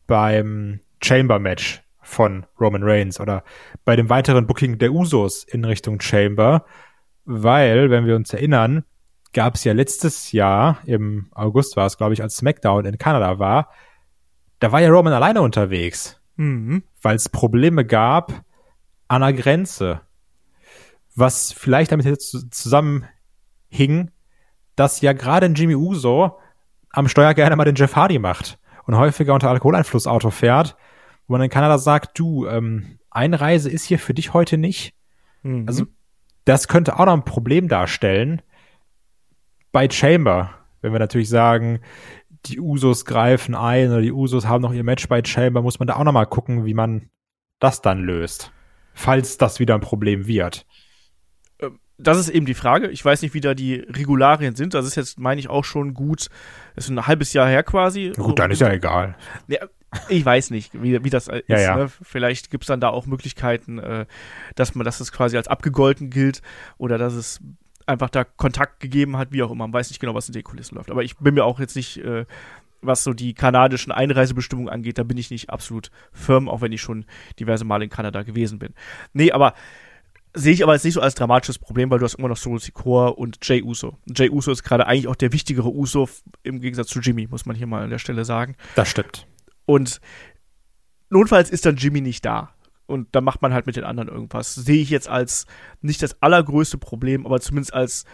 [0.06, 3.44] Beim Chamber-Match von Roman Reigns oder
[3.84, 6.64] bei dem weiteren Booking der Usos in Richtung Chamber,
[7.24, 8.84] weil, wenn wir uns erinnern,
[9.34, 13.38] gab es ja letztes Jahr, im August war es, glaube ich, als SmackDown in Kanada
[13.38, 13.70] war,
[14.58, 16.84] da war ja Roman alleine unterwegs Mhm.
[17.02, 18.44] weil es Probleme gab
[19.08, 20.02] an der Grenze.
[21.16, 24.12] Was vielleicht damit zusammenhing,
[24.76, 26.38] dass ja gerade ein Jimmy Uso
[26.90, 30.76] am Steuer gerne mal den Jeff Hardy macht und häufiger unter Alkoholeinfluss Auto fährt,
[31.26, 34.94] wo man in Kanada sagt, du, ähm, Einreise ist hier für dich heute nicht.
[35.42, 35.64] Mhm.
[35.66, 35.86] Also
[36.44, 38.42] das könnte auch noch ein Problem darstellen
[39.72, 41.80] bei Chamber, wenn wir natürlich sagen,
[42.46, 45.88] die Usos greifen ein oder die Usos haben noch ihr Match bei Chamber, muss man
[45.88, 47.10] da auch noch mal gucken, wie man
[47.58, 48.52] das dann löst,
[48.94, 50.66] falls das wieder ein Problem wird.
[51.98, 52.88] Das ist eben die Frage.
[52.88, 54.74] Ich weiß nicht, wie da die Regularien sind.
[54.74, 56.28] Das ist jetzt, meine ich, auch schon gut.
[56.76, 58.12] Das ist ein halbes Jahr her quasi.
[58.16, 59.16] Gut, dann ist ja egal.
[59.48, 59.66] Ja,
[60.08, 61.48] ich weiß nicht, wie, wie das ist.
[61.48, 61.76] Ja, ja.
[61.76, 61.88] Ne?
[62.02, 64.06] Vielleicht gibt's dann da auch Möglichkeiten, äh,
[64.54, 66.40] dass man, dass es quasi als abgegolten gilt
[66.78, 67.40] oder dass es
[67.86, 69.64] einfach da Kontakt gegeben hat, wie auch immer.
[69.64, 70.90] Man weiß nicht genau, was in den Kulissen läuft.
[70.90, 72.26] Aber ich bin mir auch jetzt nicht, äh,
[72.80, 76.80] was so die kanadischen Einreisebestimmungen angeht, da bin ich nicht absolut firm, auch wenn ich
[76.80, 77.06] schon
[77.40, 78.74] diverse Male in Kanada gewesen bin.
[79.14, 79.54] Nee, aber
[80.38, 82.58] sehe ich aber jetzt nicht so als dramatisches Problem, weil du hast immer noch Solo
[82.58, 83.96] Sikoa und Jay Uso.
[84.06, 86.08] Jay Uso ist gerade eigentlich auch der wichtigere Uso
[86.42, 88.56] im Gegensatz zu Jimmy, muss man hier mal an der Stelle sagen.
[88.74, 89.26] Das stimmt.
[89.66, 90.00] Und
[91.10, 92.54] notfalls ist dann Jimmy nicht da.
[92.86, 94.54] Und dann macht man halt mit den anderen irgendwas.
[94.54, 95.46] Sehe ich jetzt als
[95.82, 98.06] nicht das allergrößte Problem, aber zumindest als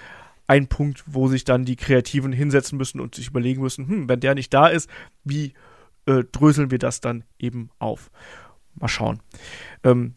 [0.47, 4.21] ein Punkt, wo sich dann die Kreativen hinsetzen müssen und sich überlegen müssen, hm, wenn
[4.21, 4.91] der nicht da ist,
[5.23, 5.55] wie
[6.07, 8.11] äh, dröseln wir das dann eben auf?
[8.75, 9.21] Mal schauen.
[9.85, 10.13] Ähm,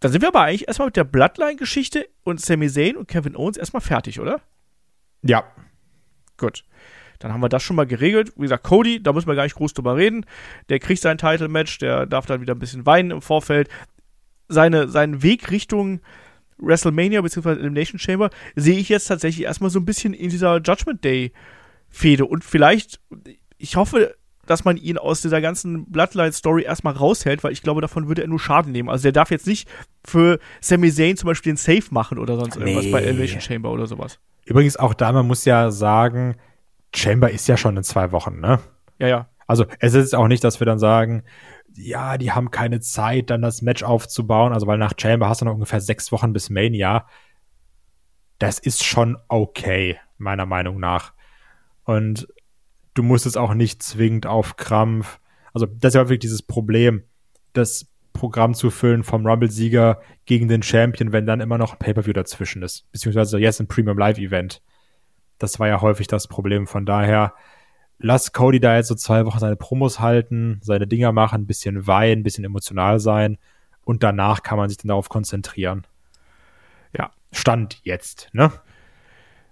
[0.00, 3.56] dann sind wir aber eigentlich erstmal mit der Bloodline-Geschichte und Sami Zayn und Kevin Owens
[3.56, 4.40] erstmal fertig, oder?
[5.22, 5.44] Ja,
[6.38, 6.64] Gut.
[7.18, 8.32] Dann haben wir das schon mal geregelt.
[8.36, 10.24] Wie gesagt, Cody, da müssen wir gar nicht groß drüber reden.
[10.68, 13.68] Der kriegt sein Title-Match, der darf dann wieder ein bisschen weinen im Vorfeld.
[14.46, 16.00] Seine, seinen Weg Richtung
[16.58, 17.50] WrestleMania bzw.
[17.50, 22.24] Elimination Chamber sehe ich jetzt tatsächlich erstmal so ein bisschen in dieser Judgment Day-Fehde.
[22.24, 23.00] Und vielleicht,
[23.58, 24.14] ich hoffe,
[24.48, 28.28] dass man ihn aus dieser ganzen Bloodline-Story erstmal raushält, weil ich glaube, davon würde er
[28.28, 28.88] nur Schaden nehmen.
[28.88, 29.68] Also der darf jetzt nicht
[30.04, 32.90] für Sami Zayn zum Beispiel den Safe machen oder sonst irgendwas Nee.
[32.92, 34.18] bei Elimination Chamber oder sowas.
[34.44, 36.36] übrigens auch da, man muss ja sagen,
[36.94, 38.58] Chamber ist ja schon in zwei Wochen, ne?
[38.98, 39.28] Ja, ja.
[39.46, 41.22] Also es ist auch nicht, dass wir dann sagen,
[41.74, 44.52] ja, die haben keine Zeit, dann das Match aufzubauen.
[44.52, 47.06] Also weil nach Chamber hast du noch ungefähr sechs Wochen bis Mania.
[48.38, 51.12] Das ist schon okay, meiner Meinung nach.
[51.84, 52.28] Und
[52.98, 55.20] du musst es auch nicht zwingend auf Krampf.
[55.54, 57.04] Also das ist ja wirklich dieses Problem,
[57.52, 62.12] das Programm zu füllen vom Rumble-Sieger gegen den Champion, wenn dann immer noch ein Pay-Per-View
[62.12, 62.90] dazwischen ist.
[62.90, 64.60] Beziehungsweise jetzt ein Premium Live-Event.
[65.38, 66.66] Das war ja häufig das Problem.
[66.66, 67.34] Von daher,
[67.98, 71.86] lass Cody da jetzt so zwei Wochen seine Promos halten, seine Dinger machen, ein bisschen
[71.86, 73.38] weinen, ein bisschen emotional sein
[73.84, 75.86] und danach kann man sich dann darauf konzentrieren.
[76.96, 77.12] Ja.
[77.30, 78.50] Stand jetzt, ne?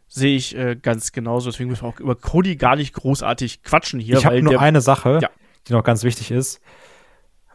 [0.09, 1.51] Sehe ich äh, ganz genauso.
[1.51, 4.19] Deswegen müssen wir auch über Cody gar nicht großartig quatschen hier.
[4.19, 5.31] ich habe nur eine Sache, Ja.
[5.66, 6.61] die noch ganz wichtig ist,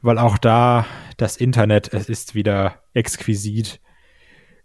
[0.02, 0.86] weil auch da
[1.18, 3.80] das Internet, es ist wieder exquisit.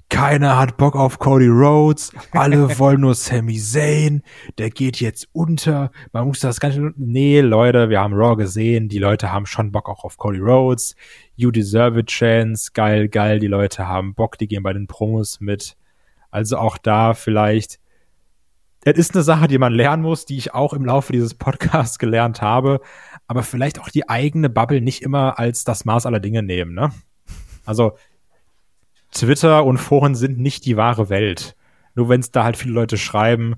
[0.09, 2.13] Keiner hat Bock auf Cody Rhodes.
[2.31, 4.23] Alle wollen nur Sami Zayn.
[4.57, 5.91] Der geht jetzt unter.
[6.13, 6.93] Man muss das Ganze.
[6.97, 8.89] Nee, Leute, wir haben Raw gesehen.
[8.89, 10.95] Die Leute haben schon Bock auch auf Cody Rhodes.
[11.35, 12.71] You deserve a chance.
[12.73, 13.41] Geil, geil.
[13.41, 14.39] Die Leute haben Bock.
[14.39, 15.77] Die gehen bei den Promos mit.
[16.37, 17.81] Also auch da vielleicht.
[18.85, 21.99] Es ist eine Sache, die man lernen muss, die ich auch im Laufe dieses Podcasts
[21.99, 22.83] gelernt habe.
[23.27, 26.93] Aber vielleicht auch die eigene Bubble nicht immer als das Maß aller Dinge nehmen, ne?
[27.65, 27.97] Also,
[29.13, 31.57] Twitter und Foren sind nicht die wahre Welt.
[31.95, 33.55] Nur wenn es da halt viele Leute schreiben.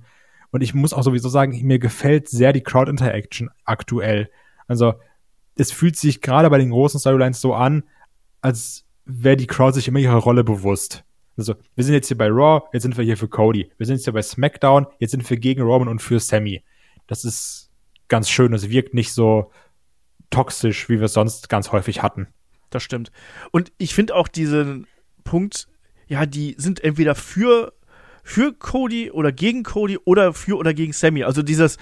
[0.53, 4.31] Und ich muss auch sowieso sagen, mir gefällt sehr die Crowd Interaction aktuell.
[4.69, 4.95] Also
[5.57, 7.83] es fühlt sich gerade bei den großen Storylines so an,
[8.41, 11.05] als wäre die Crowd sich immer ihrer Rolle bewusst.
[11.39, 13.71] Also wir sind jetzt hier bei Raw, jetzt sind wir hier für Cody.
[13.79, 16.63] Wir sind jetzt hier bei SmackDown, jetzt sind wir gegen Roman und für Sammy.
[17.07, 17.71] Das ist
[18.09, 18.53] ganz schön.
[18.53, 19.51] Es wirkt nicht so
[20.31, 22.27] toxisch, wie wir es sonst ganz häufig hatten.
[22.71, 23.13] Das stimmt.
[23.53, 24.87] Und ich finde auch diesen
[25.25, 25.69] Punkt,
[26.09, 27.73] ja, die sind entweder für,
[28.25, 31.23] für Cody oder gegen Cody oder für oder gegen Sammy.
[31.23, 31.79] Also dieses,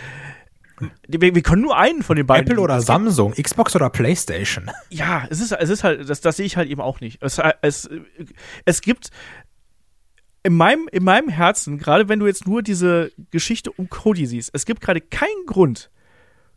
[1.08, 2.46] wir, wir können nur einen von den beiden.
[2.46, 4.70] Apple oder Samsung, Xbox oder PlayStation.
[4.90, 7.22] ja, es ist, es ist halt, das, das sehe ich halt eben auch nicht.
[7.22, 7.88] Es, es,
[8.64, 9.10] es gibt
[10.46, 14.50] in meinem, in meinem Herzen, gerade wenn du jetzt nur diese Geschichte um Cody siehst,
[14.52, 15.90] es gibt gerade keinen Grund,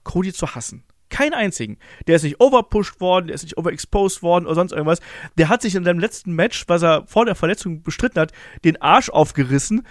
[0.04, 0.84] Cody zu hassen.
[1.10, 1.80] Keinen einzigen.
[2.06, 5.00] Der ist nicht overpushed worden, der ist nicht overexposed worden oder sonst irgendwas.
[5.40, 8.32] Der hat sich in seinem letzten Match, was er vor der Verletzung bestritten hat,
[8.64, 9.88] den Arsch aufgerissen,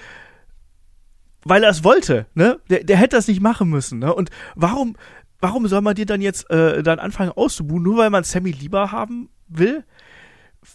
[1.42, 2.26] weil er es wollte.
[2.34, 2.60] Ne?
[2.70, 3.98] Der, der hätte das nicht machen müssen.
[3.98, 4.14] Ne?
[4.14, 4.94] Und warum,
[5.40, 8.92] warum soll man dir dann jetzt äh, dann anfangen auszubuhen, nur weil man Sammy lieber
[8.92, 9.82] haben will?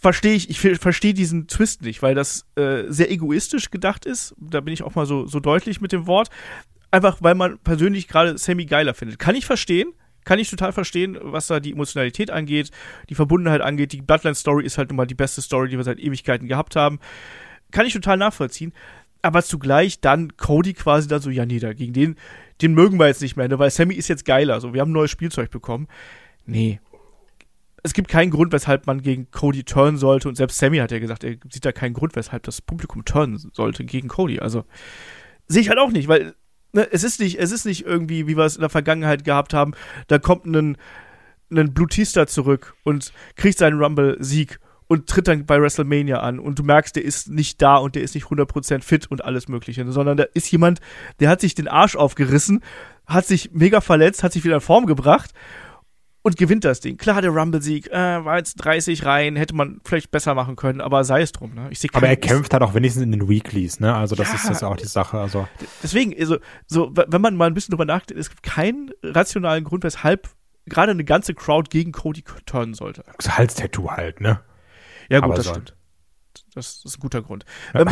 [0.00, 4.34] Verstehe ich, ich verstehe diesen Twist nicht, weil das äh, sehr egoistisch gedacht ist.
[4.38, 6.28] Da bin ich auch mal so, so deutlich mit dem Wort.
[6.90, 9.18] Einfach, weil man persönlich gerade Sammy geiler findet.
[9.18, 12.70] Kann ich verstehen, kann ich total verstehen, was da die Emotionalität angeht,
[13.08, 13.92] die Verbundenheit angeht.
[13.92, 16.98] Die Bloodline-Story ist halt nun mal die beste Story, die wir seit Ewigkeiten gehabt haben.
[17.70, 18.72] Kann ich total nachvollziehen.
[19.22, 22.16] Aber zugleich dann Cody quasi dann so, ja, nee, da, gegen den,
[22.60, 24.60] den mögen wir jetzt nicht mehr, ne, weil Sammy ist jetzt geiler.
[24.60, 25.88] So, wir haben ein neues Spielzeug bekommen.
[26.46, 26.78] Nee.
[27.84, 30.28] Es gibt keinen Grund, weshalb man gegen Cody turnen sollte.
[30.28, 33.38] Und selbst Sammy hat ja gesagt, er sieht da keinen Grund, weshalb das Publikum turnen
[33.52, 34.40] sollte gegen Cody.
[34.40, 34.64] Also
[35.46, 36.34] sehe ich halt auch nicht, weil
[36.72, 39.54] ne, es ist nicht, es ist nicht irgendwie, wie wir es in der Vergangenheit gehabt
[39.54, 39.74] haben,
[40.08, 40.76] da kommt ein,
[41.50, 46.62] ein Blutista zurück und kriegt seinen Rumble-Sieg und tritt dann bei WrestleMania an und du
[46.62, 50.16] merkst, der ist nicht da und der ist nicht 100% fit und alles mögliche, sondern
[50.16, 50.80] da ist jemand,
[51.20, 52.60] der hat sich den Arsch aufgerissen,
[53.06, 55.30] hat sich mega verletzt, hat sich wieder in Form gebracht
[56.24, 56.96] und gewinnt das Ding.
[56.96, 61.04] Klar, der Rumble-Sieg äh, war jetzt 30 rein, hätte man vielleicht besser machen können, aber
[61.04, 61.54] sei es drum.
[61.54, 61.68] Ne?
[61.70, 63.94] Ich Aber er kämpft halt auch wenigstens in den Weeklies, ne?
[63.94, 64.34] Also das Ja.
[64.36, 65.18] ist jetzt auch die Sache.
[65.18, 65.46] Also
[65.82, 69.84] Deswegen, also, so, wenn man mal ein bisschen drüber nachdenkt, es gibt keinen rationalen Grund,
[69.84, 70.30] weshalb
[70.66, 73.04] gerade eine ganze Crowd gegen Cody turnen sollte.
[73.18, 74.40] das Halstattoo halt, ne?
[75.10, 75.50] Ja, gut, Aber das so.
[75.52, 75.76] stimmt.
[76.54, 77.44] Das ist ein guter Grund.
[77.74, 77.88] Ähm,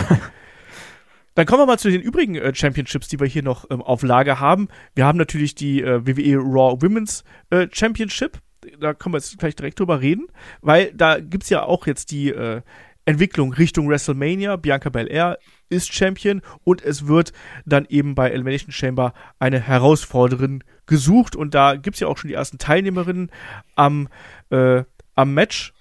[1.35, 4.03] dann kommen wir mal zu den übrigen äh, Championships, die wir hier noch ähm, auf
[4.03, 4.69] Lager haben.
[4.95, 8.39] Wir haben natürlich die äh, WWE Raw Women's äh, Championship.
[8.79, 10.29] Da können wir jetzt gleich direkt drüber reden,
[10.61, 12.63] weil da gibt's ja auch jetzt die äh,
[13.05, 14.57] Entwicklung Richtung WrestleMania.
[14.57, 17.33] Bianca Belair ist Champion und es wird
[17.65, 22.35] dann eben bei Elimination Chamber eine Herausforderin gesucht und da gibt's ja auch schon die
[22.35, 23.31] ersten Teilnehmerinnen
[23.75, 24.09] am,
[24.51, 25.73] äh, am Match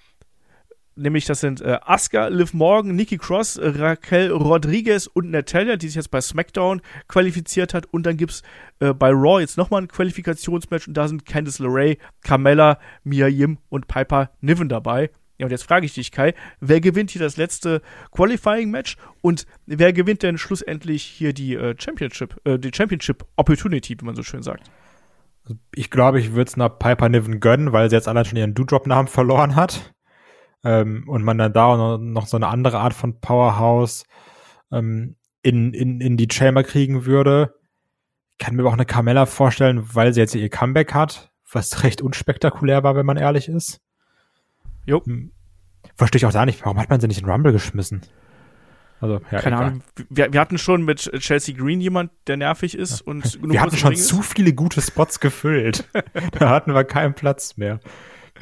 [0.96, 5.96] nämlich das sind äh, Asuka, Liv Morgan, Nikki Cross, Raquel Rodriguez und Natalia, die sich
[5.96, 7.86] jetzt bei SmackDown qualifiziert hat.
[7.86, 8.42] Und dann gibt's
[8.80, 13.58] äh, bei Raw jetzt nochmal ein Qualifikationsmatch und da sind Candice LeRae, Carmella, Mia Yim
[13.68, 15.10] und Piper Niven dabei.
[15.38, 19.92] Ja, und jetzt frage ich dich, Kai, wer gewinnt hier das letzte Qualifying-Match und wer
[19.92, 24.42] gewinnt denn schlussendlich hier die äh, Championship, äh, die Championship Opportunity, wie man so schön
[24.42, 24.70] sagt?
[25.74, 28.54] Ich glaube, ich würde es einer Piper Niven gönnen, weil sie jetzt allein schon ihren
[28.54, 29.92] Doudrop-Namen verloren hat.
[30.64, 34.04] Ähm, und man dann da noch, so eine andere Art von Powerhouse
[34.70, 37.54] ähm, in, in, in die Chamber kriegen würde.
[38.32, 41.82] Ich kann mir aber auch eine Carmella vorstellen, weil sie jetzt ihr Comeback hat, was
[41.84, 43.80] recht unspektakulär war, wenn man ehrlich ist.
[44.86, 45.04] Jo.
[45.04, 45.32] Hm.
[45.96, 48.02] Verstehe ich auch da nicht, warum hat man sie nicht in Rumble geschmissen?
[49.02, 49.66] Also, ja, Keine egal.
[49.66, 49.82] Ahnung.
[50.10, 53.76] Wir, wir hatten schon mit Chelsea Green jemand, der nervig ist und genug Wir hatten
[53.76, 55.88] schon zu viele gute Spots gefüllt.
[56.38, 57.80] da hatten wir keinen Platz mehr.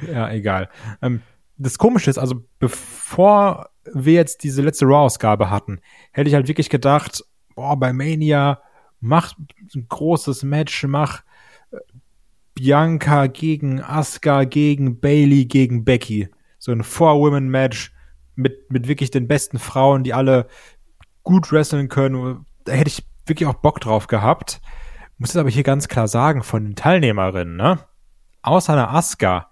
[0.06, 0.68] Ja, egal.
[1.00, 1.22] Ähm,
[1.60, 5.80] das Komische ist, also bevor wir jetzt diese letzte Raw-Ausgabe hatten,
[6.12, 7.22] hätte ich halt wirklich gedacht,
[7.54, 8.60] boah, bei Mania,
[9.00, 9.34] mach
[9.74, 11.22] ein großes Match, mach
[11.70, 11.76] äh,
[12.54, 16.28] Bianca gegen Asuka, gegen Bailey, gegen Becky.
[16.58, 17.92] So ein Four-Women-Match
[18.36, 20.46] mit, mit wirklich den besten Frauen, die alle
[21.22, 22.46] gut wresteln können.
[22.64, 24.60] Da hätte ich wirklich auch Bock drauf gehabt.
[25.18, 27.80] Muss jetzt aber hier ganz klar sagen, von den Teilnehmerinnen, ne?
[28.42, 29.49] Außer einer Asuka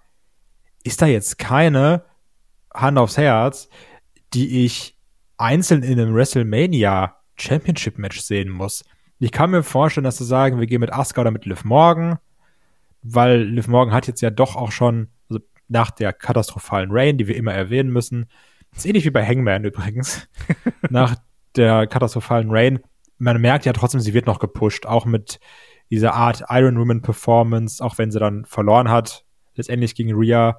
[0.83, 2.03] ist da jetzt keine
[2.73, 3.69] Hand aufs Herz,
[4.33, 4.97] die ich
[5.37, 8.83] einzeln in einem WrestleMania Championship Match sehen muss.
[9.19, 12.19] Ich kann mir vorstellen, dass sie sagen, wir gehen mit Asuka oder mit Liv Morgan,
[13.01, 17.27] weil Liv Morgan hat jetzt ja doch auch schon, also nach der katastrophalen Reign, die
[17.27, 18.27] wir immer erwähnen müssen,
[18.75, 20.27] ist ähnlich wie bei Hangman übrigens,
[20.89, 21.15] nach
[21.55, 22.79] der katastrophalen Reign,
[23.17, 25.39] man merkt ja trotzdem, sie wird noch gepusht, auch mit
[25.89, 29.25] dieser Art Iron Woman Performance, auch wenn sie dann verloren hat,
[29.59, 30.57] letztendlich gegen Rhea.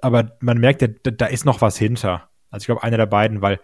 [0.00, 2.28] Aber man merkt ja, da, da ist noch was hinter.
[2.50, 3.60] Also ich glaube, einer der beiden, weil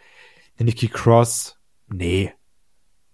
[0.59, 2.33] Nikki Cross, nee.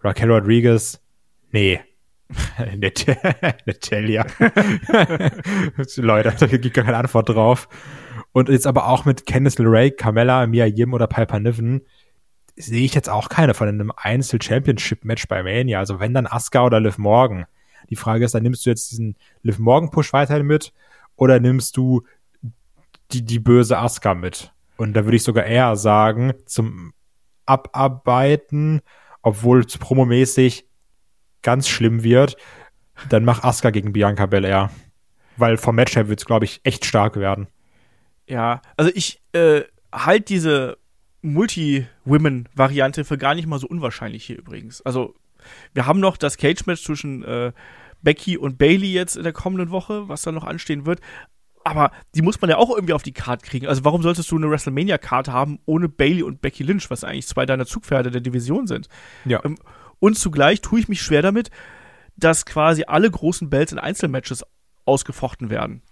[0.00, 1.02] Raquel Rodriguez,
[1.50, 1.80] nee.
[2.76, 3.06] Nat-
[3.66, 4.26] Natalia.
[5.96, 7.68] Leute, da gibt gar keine Antwort drauf.
[8.32, 11.82] Und jetzt aber auch mit Candice LeRae, Carmella, Mia Yim oder Piper Niven
[12.56, 15.78] sehe ich jetzt auch keine von einem Einzel-Championship-Match bei Mania.
[15.78, 17.46] Also wenn dann Asuka oder Liv Morgan.
[17.88, 20.72] Die Frage ist, dann nimmst du jetzt diesen Liv Morgan-Push weiterhin mit
[21.20, 22.02] oder nimmst du
[23.12, 24.52] die, die böse Asuka mit?
[24.78, 26.94] Und da würde ich sogar eher sagen, zum
[27.44, 28.80] Abarbeiten,
[29.20, 30.66] obwohl es promomäßig
[31.42, 32.36] ganz schlimm wird,
[33.08, 34.70] Dann mach Asuka gegen Bianca Belair.
[35.36, 37.46] Weil vom Matchup wird es, glaube ich, echt stark werden.
[38.26, 40.78] Ja, also ich äh, halte diese
[41.22, 44.82] Multi-Women-Variante für gar nicht mal so unwahrscheinlich hier übrigens.
[44.82, 45.14] Also,
[45.72, 47.52] wir haben noch das Cage-Match zwischen äh,
[48.02, 51.00] Becky und Bailey jetzt in der kommenden Woche, was da noch anstehen wird.
[51.62, 53.66] Aber die muss man ja auch irgendwie auf die Karte kriegen.
[53.66, 57.44] Also warum solltest du eine WrestleMania-Karte haben ohne Bailey und Becky Lynch, was eigentlich zwei
[57.44, 58.88] deiner Zugpferde der Division sind?
[59.26, 59.44] Ja.
[59.44, 59.56] Ähm,
[59.98, 61.50] und zugleich tue ich mich schwer damit,
[62.16, 64.44] dass quasi alle großen Belts in Einzelmatches
[64.86, 65.82] ausgefochten werden.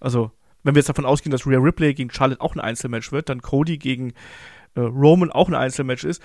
[0.00, 3.28] Also, wenn wir jetzt davon ausgehen, dass Rhea Ripley gegen Charlotte auch ein Einzelmatch wird,
[3.28, 4.14] dann Cody gegen
[4.74, 6.22] äh, Roman auch ein Einzelmatch ist.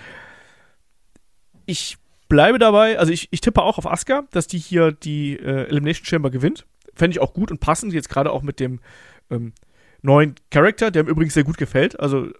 [1.66, 5.66] Ich bleibe dabei, also ich, ich tippe auch auf Asuka, dass die hier die äh,
[5.68, 6.66] Elimination Chamber gewinnt.
[6.94, 8.80] Fände ich auch gut und passend, jetzt gerade auch mit dem
[9.30, 9.52] ähm,
[10.02, 11.98] neuen Charakter, der mir übrigens sehr gut gefällt.
[11.98, 12.30] Also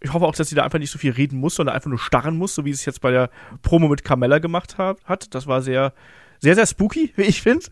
[0.00, 1.98] ich hoffe auch, dass sie da einfach nicht so viel reden muss, sondern einfach nur
[1.98, 3.30] starren muss, so wie sie es jetzt bei der
[3.62, 4.98] Promo mit Carmella gemacht hat.
[5.04, 5.34] hat.
[5.34, 5.92] Das war sehr,
[6.40, 7.66] sehr, sehr spooky, wie ich finde.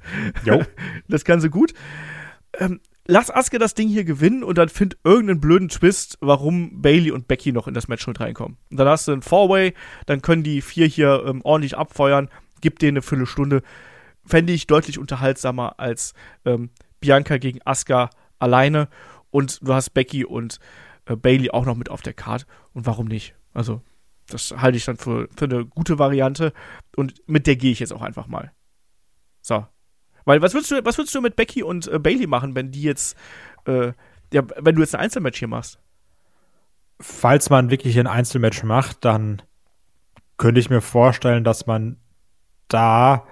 [1.09, 1.75] Das Ganze gut.
[2.59, 2.81] Ähm,
[3.11, 7.29] lass Aske das Ding hier gewinnen und dann find irgendeinen blöden Twist, warum Bailey und
[7.29, 8.57] Becky noch in das Match mit reinkommen.
[8.71, 9.75] Und dann hast du ein Four-Way,
[10.07, 13.63] dann können die vier hier ähm, ordentlich abfeuern, gib denen eine Viertelstunde.
[14.25, 16.71] Fände ich deutlich unterhaltsamer als ähm,
[17.01, 18.89] Bianca gegen Asuka alleine.
[19.31, 20.59] Und du hast Becky und
[21.07, 22.47] äh, Bailey auch noch mit auf der Card.
[22.73, 23.35] Und warum nicht?
[23.53, 23.83] Also,
[24.29, 26.53] das halte ich dann für, für eine gute Variante.
[26.97, 28.53] Und mit der gehe ich jetzt auch einfach mal.
[29.41, 29.67] So.
[30.31, 32.83] Weil was würdest du, was würdest du mit Becky und äh, Bailey machen, wenn die
[32.83, 33.17] jetzt,
[33.67, 33.93] äh,
[34.33, 35.81] ja, wenn du jetzt ein Einzelmatch hier machst?
[37.01, 39.43] Falls man wirklich ein Einzelmatch macht, dann
[40.37, 41.97] könnte ich mir vorstellen, dass man
[42.69, 43.27] da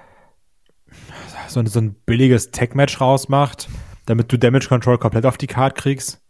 [1.47, 3.69] so, so ein billiges Tech-Match rausmacht,
[4.07, 6.21] damit du Damage Control komplett auf die Card kriegst.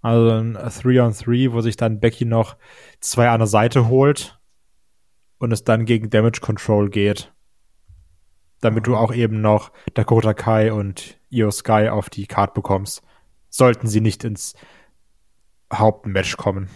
[0.00, 2.56] Also ein 3-on-3, wo sich dann Becky noch
[3.00, 4.38] zwei an der Seite holt
[5.36, 7.30] und es dann gegen Damage Control geht.
[8.66, 13.02] Damit du auch eben noch Dakota Kai und Io Sky auf die Card bekommst.
[13.48, 14.54] Sollten sie nicht ins
[15.72, 16.68] Hauptmatch kommen.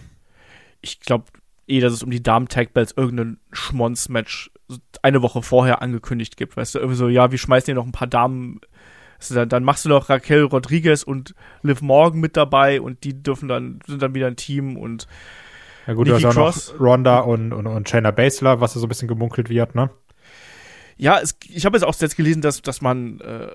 [0.81, 1.25] Ich glaube
[1.67, 4.51] eh, dass es um die Damen-Tag-Belts irgendein Schmonz-Match
[5.03, 6.57] eine Woche vorher angekündigt gibt.
[6.57, 8.61] Weißt du, irgendwie so, ja, wir schmeißen hier noch ein paar Damen.
[9.19, 13.23] Also dann, dann machst du noch Raquel Rodriguez und Liv Morgan mit dabei und die
[13.23, 15.07] dürfen dann, sind dann wieder ein Team und
[15.87, 16.73] Ja gut, Nikki du hast auch Cross.
[16.73, 19.91] noch Ronda und, und, und Shayna Baszler, was ja so ein bisschen gemunkelt wird, ne?
[21.01, 23.49] Ja, es, ich habe jetzt auch jetzt gelesen, dass, dass man, äh,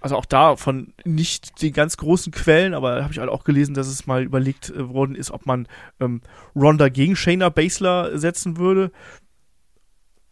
[0.00, 3.74] also auch da von nicht den ganz großen Quellen, aber habe ich halt auch gelesen,
[3.74, 5.68] dass es mal überlegt äh, worden ist, ob man
[6.00, 6.22] ähm,
[6.56, 8.90] Ronda gegen Shayna Baszler setzen würde.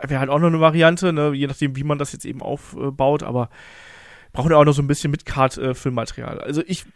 [0.03, 1.33] Wäre halt auch noch eine Variante, ne?
[1.35, 3.50] je nachdem, wie man das jetzt eben aufbaut, aber
[4.33, 6.40] brauchen ja auch noch so ein bisschen Mitcard-Filmmaterial.
[6.40, 6.87] also ich,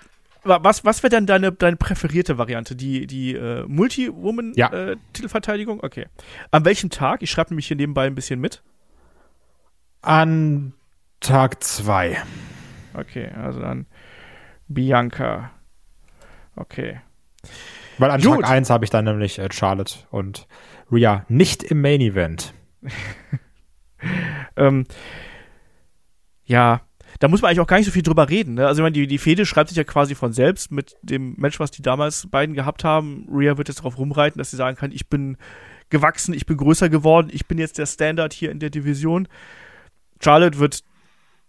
[0.43, 2.77] wa- was, was wäre dann deine, deine präferierte Variante?
[2.77, 3.65] Die, die äh, Ja.
[3.69, 5.81] Multi-Woman-Titelverteidigung?
[5.83, 6.07] okay.
[6.51, 7.23] An welchem Tag?
[7.23, 8.63] Ich schreibe nämlich hier nebenbei ein bisschen mit.
[10.07, 10.73] An
[11.21, 12.23] Tag zwei.
[12.95, 13.87] Okay, also dann
[14.69, 15.51] Bianca.
[16.57, 17.01] Okay.
[17.99, 18.43] Weil an Gut.
[18.43, 20.47] Tag 1 habe ich dann nämlich äh, Charlotte und
[20.91, 22.55] Rhea nicht im Main Event.
[24.57, 24.85] Ähm,
[26.45, 26.83] ja,
[27.21, 28.55] da muss man eigentlich auch gar nicht so viel drüber reden.
[28.55, 28.67] Ne?
[28.67, 31.61] Also ich meine, die, die Fehde schreibt sich ja quasi von selbst mit dem Match,
[31.61, 33.27] was die damals beiden gehabt haben.
[33.31, 35.37] Rhea wird jetzt darauf rumreiten, dass sie sagen kann, ich bin
[35.91, 39.29] gewachsen, ich bin größer geworden, ich bin jetzt der Standard hier in der Division.
[40.21, 40.83] Charlotte wird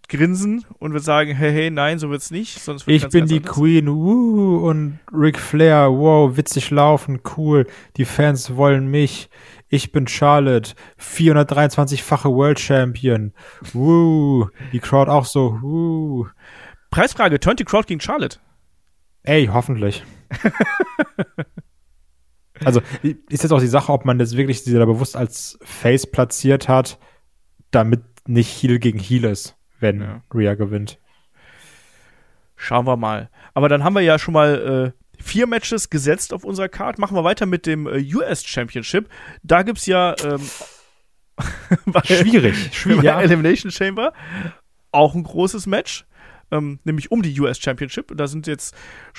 [0.08, 2.60] grinsen und wird sagen, hey, hey, nein, so wird's nicht.
[2.60, 3.56] Sonst wird's Ich ganz, bin ganz die anders.
[3.56, 7.68] Queen, wuh, und Ric Flair, wow, witzig laufen, cool.
[7.98, 9.30] Die Fans wollen mich.
[9.68, 13.34] Ich bin Charlotte, 423-fache World Champion.
[13.74, 16.28] Wuh, die Crowd auch so, wuh.
[16.92, 18.40] Preisfrage, turnt die Crowd gegen Charlotte?
[19.24, 20.04] Ey, hoffentlich.
[22.64, 26.06] also, ist jetzt auch die Sache, ob man das wirklich sie da bewusst als Face
[26.06, 27.00] platziert hat,
[27.72, 30.22] damit nicht Heel gegen Heel ist, wenn Ja.
[30.34, 31.00] Rhea gewinnt.
[32.56, 33.30] Schauen wir mal.
[33.54, 37.00] Aber dann haben wir ja schon mal äh, vier Matches gesetzt auf unserer Card.
[37.00, 39.10] Machen wir weiter mit dem äh, US Championship.
[39.44, 40.42] Da gibt's ja ähm,
[41.86, 43.04] bei, Schwierig, schwierig.
[43.04, 43.22] Ja.
[43.22, 44.14] Elimination Chamber
[44.96, 46.06] auch ein großes Match.
[46.52, 48.16] Ähm, nämlich um die US Championship.
[48.16, 48.76] Da sind jetzt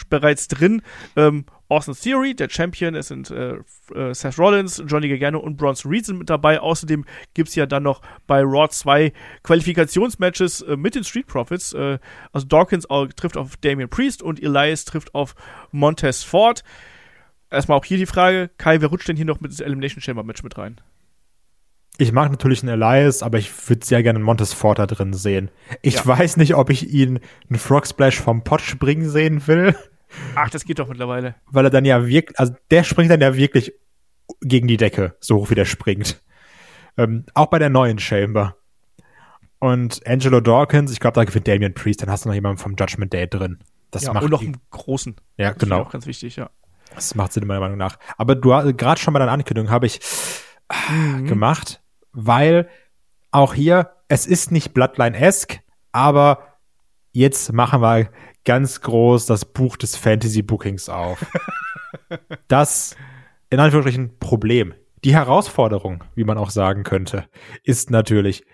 [0.08, 0.82] bereits drin
[1.16, 2.94] ähm, Austin Theory, der Champion.
[2.94, 3.56] Es sind äh,
[3.94, 6.60] äh, Seth Rollins, Johnny Gargano und Bronson Reed sind mit dabei.
[6.60, 7.04] Außerdem
[7.34, 9.12] gibt's ja dann noch bei Raw zwei
[9.42, 11.72] Qualifikationsmatches äh, mit den Street Profits.
[11.72, 11.98] Äh,
[12.32, 15.34] also Dawkins auch, trifft auf Damian Priest und Elias trifft auf
[15.72, 16.62] Montez Ford.
[17.50, 20.22] Erstmal auch hier die Frage, Kai, wer rutscht denn hier noch mit ins Elimination Chamber
[20.24, 20.80] Match mit rein?
[21.98, 25.14] Ich mag natürlich einen Elias, aber ich würde sehr gerne einen Montes Ford da drin
[25.14, 25.50] sehen.
[25.80, 26.06] Ich Ja.
[26.06, 29.74] weiß nicht, ob ich ihn einen Frog Splash vom Pot springen sehen will,
[30.34, 31.34] Ach, das geht doch mittlerweile.
[31.46, 33.72] weil er dann ja wirklich, also der springt dann ja wirklich
[34.40, 36.22] gegen die Decke, so hoch wie der springt.
[36.96, 38.56] Ähm, auch bei der neuen Chamber.
[39.58, 42.74] Und Angelo Dawkins, ich glaube, da gewinnt Damian Priest, dann hast du noch jemanden vom
[42.78, 43.58] Judgment Day drin.
[43.90, 45.16] Das ja, macht und noch einen großen.
[45.36, 45.80] Ja, Das genau.
[45.82, 46.50] Auch ganz wichtig, ja.
[46.94, 47.98] Das macht Sinn meiner Meinung nach.
[48.16, 50.00] Aber du gerade schon bei deiner Ankündigung habe ich
[50.90, 51.26] Mhm.
[51.26, 51.80] gemacht,
[52.12, 52.68] weil
[53.30, 55.60] auch hier, es ist nicht Bloodline-esque,
[55.92, 56.55] aber
[57.16, 58.10] jetzt machen wir
[58.44, 61.24] ganz groß das Buch des Fantasy-Bookings auf.
[62.48, 62.94] das,
[63.48, 64.74] in Anführungsstrichen, Problem.
[65.02, 67.24] Die Herausforderung, wie man auch sagen könnte,
[67.64, 68.44] ist natürlich,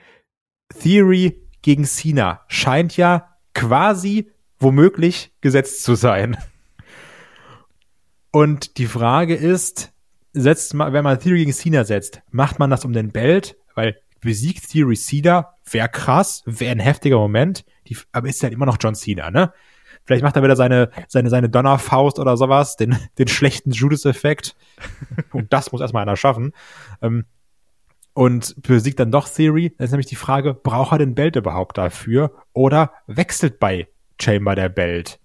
[0.81, 6.37] Theory gegen Cena scheint ja quasi womöglich gesetzt zu sein.
[8.31, 9.93] Und die Frage ist,
[10.33, 13.57] setzt man, wenn man Theory gegen Cena setzt, macht man das um den Belt?
[13.75, 18.67] Weil besiegt Theory Cena, wäre krass, wäre ein heftiger Moment, die, aber ist halt immer
[18.67, 19.53] noch John Cena, ne?
[20.05, 24.57] Vielleicht macht er wieder seine, seine, seine Donnerfaust oder sowas, den, den schlechten Judas-Effekt.
[25.33, 26.53] Und das muss erstmal einer schaffen.
[27.01, 27.25] Ähm,
[28.15, 29.75] und besiegt dann doch Theory.
[29.79, 32.33] Dann ist nämlich die Frage, braucht er den Belt überhaupt dafür?
[32.53, 33.89] Oder wechselt bei
[34.21, 35.19] Chamber der Belt?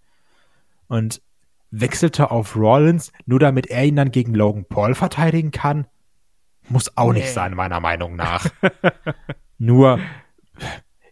[0.87, 1.21] Und
[1.69, 5.85] wechselte auf Rollins, nur damit er ihn dann gegen Logan Paul verteidigen kann?
[6.69, 7.19] Muss auch Nee.
[7.19, 8.47] nicht sein, meiner Meinung nach.
[9.57, 9.99] nur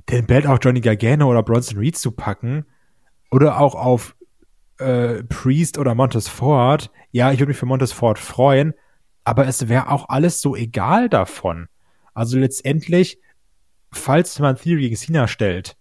[0.09, 2.65] den Belt auf Johnny Gargano oder Bronson Reed zu packen
[3.31, 4.15] oder auch auf
[4.77, 6.91] äh, Priest oder Montez Ford.
[7.11, 8.73] Ja, ich würde mich für Montez Ford freuen,
[9.23, 11.67] aber es wäre auch alles so egal davon.
[12.13, 13.19] Also letztendlich,
[13.91, 15.77] falls man Theory gegen Cena stellt,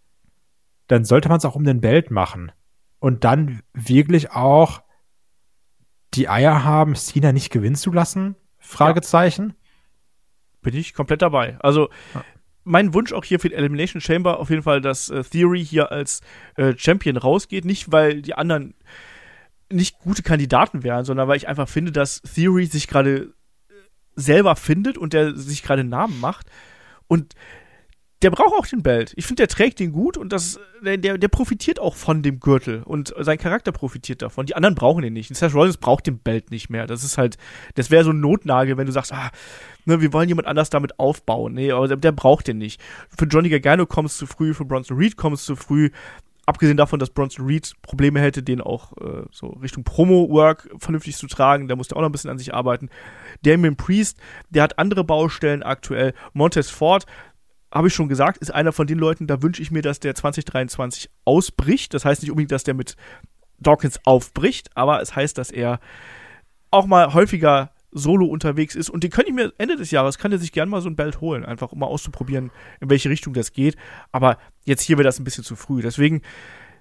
[0.87, 2.53] dann sollte man es auch um den Belt machen.
[2.99, 4.83] Und dann wirklich auch
[6.15, 8.37] die Eier haben, Cena nicht gewinnen zu lassen?
[8.59, 9.55] Fragezeichen.
[10.63, 11.59] Bin ich komplett dabei.
[11.61, 11.91] Also,
[12.65, 15.93] mein Wunsch auch hier für die Elimination Chamber auf jeden Fall, dass äh, Theory hier
[15.93, 16.23] als
[16.57, 17.65] äh, Champion rausgeht.
[17.65, 18.75] Nicht, weil die anderen
[19.71, 23.33] nicht gute Kandidaten wären, sondern weil ich einfach finde, dass Theory sich gerade
[24.17, 26.47] selber findet und der sich gerade Namen macht.
[27.07, 27.35] Und
[28.25, 29.13] der braucht auch den Belt.
[29.17, 32.83] Ich finde, der trägt den gut und das, der, der, profitiert auch von dem Gürtel
[32.83, 34.47] und sein Charakter profitiert davon.
[34.47, 35.37] Die anderen brauchen den nicht.
[35.37, 36.87] Seth Rollins braucht den Belt nicht mehr.
[36.87, 37.37] Das ist halt,
[37.75, 39.31] das wäre so ein Notnagel, wenn du sagst, ah,
[39.85, 41.53] ne, wir wollen jemand anders damit aufbauen.
[41.53, 42.81] Nee, aber der, der braucht den nicht.
[43.15, 45.91] Für Johnny Gargano kommst zu früh, für Bronson Reed kommst zu früh.
[46.47, 51.27] Abgesehen davon, dass Bronson Reed Probleme hätte, den auch äh, so Richtung Promo-Work vernünftig zu
[51.27, 52.89] tragen, da musste auch noch ein bisschen an sich arbeiten.
[53.43, 54.19] Damien Priest,
[54.49, 56.15] der hat andere Baustellen aktuell.
[56.33, 57.05] Montez Ford,
[57.75, 60.15] habe ich schon gesagt, ist einer von den Leuten, da wünsche ich mir, dass der
[60.15, 61.93] 2023 ausbricht.
[61.93, 62.97] Das heißt nicht unbedingt, dass der mit
[63.59, 65.81] Dawkins aufbricht, aber es heißt, dass er
[66.71, 68.91] auch mal häufiger solo unterwegs ist.
[68.91, 70.97] Und den könnte ich mir Ende des Jahres, kann er sich gerne mal so ein
[70.97, 72.51] Belt holen, einfach um mal auszuprobieren,
[72.81, 73.77] in welche Richtung das geht.
[74.13, 75.83] Aber jetzt hier wird das ein bisschen zu früh.
[75.83, 76.23] Deswegen,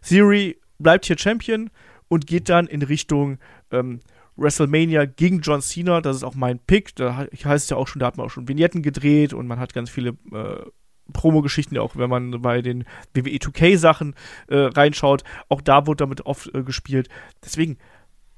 [0.07, 1.69] Theory bleibt hier Champion
[2.07, 3.37] und geht dann in Richtung
[3.71, 3.99] ähm,
[4.35, 6.01] WrestleMania gegen John Cena.
[6.01, 6.95] Das ist auch mein Pick.
[6.95, 9.45] Da he- heißt es ja auch schon, da hat man auch schon Vignetten gedreht und
[9.47, 10.65] man hat ganz viele äh,
[11.11, 14.15] Promo-Geschichten, auch wenn man bei den WWE 2K-Sachen
[14.47, 15.23] äh, reinschaut.
[15.49, 17.09] Auch da wurde damit oft äh, gespielt.
[17.43, 17.77] Deswegen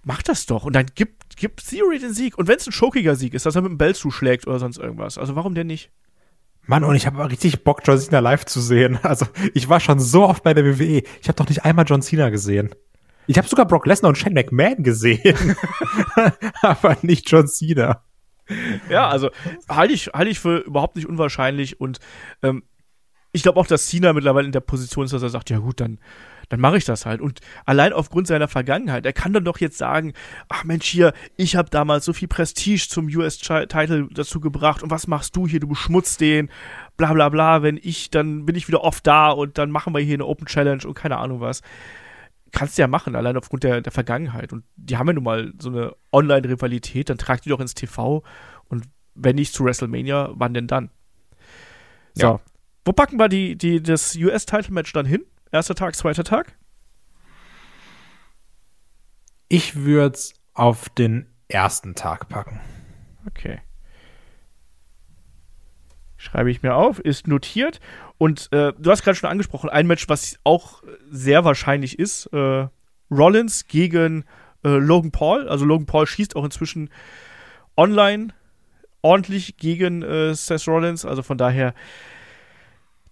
[0.04, 0.64] macht das doch.
[0.64, 2.38] Und dann gibt, gibt Theory den Sieg.
[2.38, 4.78] Und wenn es ein schokiger Sieg ist, dass er mit dem Bell zuschlägt oder sonst
[4.78, 5.18] irgendwas.
[5.18, 5.92] Also warum denn nicht?
[6.68, 9.00] Mann, und ich habe richtig Bock, John Cena live zu sehen.
[9.04, 11.04] Also, ich war schon so oft bei der WWE.
[11.22, 12.74] Ich habe doch nicht einmal John Cena gesehen.
[13.28, 15.56] Ich habe sogar Brock Lesnar und Shane McMahon gesehen.
[16.62, 18.02] aber nicht John Cena.
[18.90, 19.30] Ja, also
[19.68, 22.00] halte ich, halte ich für überhaupt nicht unwahrscheinlich und
[22.44, 22.64] ähm,
[23.36, 25.82] ich glaube auch, dass Cena mittlerweile in der Position ist, dass er sagt, ja gut,
[25.82, 26.00] dann,
[26.48, 27.20] dann mache ich das halt.
[27.20, 30.14] Und allein aufgrund seiner Vergangenheit, er kann dann doch jetzt sagen,
[30.48, 35.08] ach Mensch, hier, ich habe damals so viel Prestige zum US-Title dazu gebracht und was
[35.08, 36.50] machst du hier, du beschmutzt den,
[36.96, 40.00] bla bla bla, wenn ich, dann bin ich wieder oft da und dann machen wir
[40.00, 41.62] hier eine Open Challenge und keine Ahnung was.
[42.56, 44.54] Kannst du ja machen, allein aufgrund der, der Vergangenheit.
[44.54, 48.24] Und die haben ja nun mal so eine Online-Rivalität, dann tragt die doch ins TV
[48.70, 50.90] und wenn nicht zu WrestleMania, wann denn dann?
[52.14, 52.28] So.
[52.28, 52.40] Ja.
[52.86, 55.26] Wo packen wir die, die, das US-Title-Match dann hin?
[55.52, 56.58] Erster Tag, zweiter Tag?
[59.50, 60.18] Ich würde
[60.54, 62.62] auf den ersten Tag packen.
[63.28, 63.60] Okay.
[66.26, 67.80] Schreibe ich mir auf, ist notiert.
[68.18, 72.68] Und äh, du hast gerade schon angesprochen, ein Match, was auch sehr wahrscheinlich ist: äh,
[73.12, 74.26] Rollins gegen
[74.64, 75.48] äh, Logan Paul.
[75.48, 76.90] Also Logan Paul schießt auch inzwischen
[77.78, 78.34] online
[79.02, 81.06] ordentlich gegen äh, Seth Rollins.
[81.06, 81.76] Also von daher,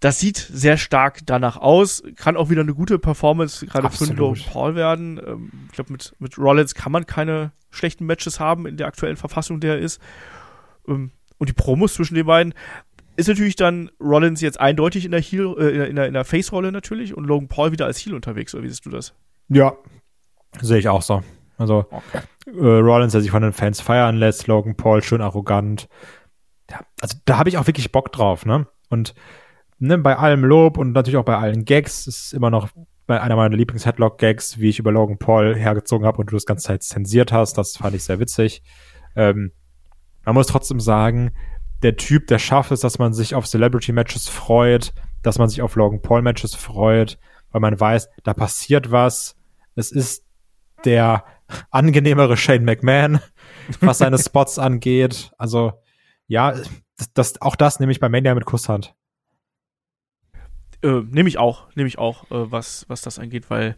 [0.00, 2.02] das sieht sehr stark danach aus.
[2.16, 4.12] Kann auch wieder eine gute Performance gerade für.
[4.12, 5.20] Logan Paul werden.
[5.24, 9.16] Ähm, ich glaube, mit, mit Rollins kann man keine schlechten Matches haben in der aktuellen
[9.16, 10.00] Verfassung, der er ist.
[10.88, 12.54] Ähm, und die Promos zwischen den beiden
[13.16, 16.72] ist natürlich dann Rollins jetzt eindeutig in der Heel, äh, in der- in der, Face-Rolle
[16.72, 18.54] natürlich und Logan Paul wieder als Heel unterwegs.
[18.54, 19.14] Oder wie siehst du das?
[19.48, 19.74] Ja.
[20.60, 21.22] Sehe ich auch so.
[21.58, 22.20] Also, Okay.
[22.46, 25.88] äh, Rollins, der sich von den Fans feiern lässt, Logan Paul schön arrogant.
[26.70, 28.66] Ja, also da habe ich auch wirklich Bock drauf, ne?
[28.88, 29.14] Und
[29.78, 32.68] ne, bei allem Lob und natürlich auch bei allen Gags, ist immer noch
[33.06, 36.68] bei einer meiner Lieblings-Headlock-Gags, wie ich über Logan Paul hergezogen habe und du das ganze
[36.68, 37.58] Zeit zensiert hast.
[37.58, 38.62] Das fand ich sehr witzig.
[39.14, 39.52] Ähm,
[40.24, 41.32] man muss trotzdem sagen,
[41.84, 45.76] der Typ, der schafft es, dass man sich auf Celebrity-Matches freut, dass man sich auf
[45.76, 47.18] Logan Paul-Matches freut,
[47.52, 49.36] weil man weiß, da passiert was.
[49.74, 50.24] Es ist
[50.84, 51.24] der
[51.70, 53.20] angenehmere Shane McMahon,
[53.80, 55.30] was seine Spots angeht.
[55.36, 55.74] Also,
[56.26, 56.54] ja,
[56.96, 58.94] das, das, auch das nehme ich bei Mania mit Kusshand.
[60.82, 63.76] Äh, nehme ich auch, nehme ich auch, äh, was, was das angeht, weil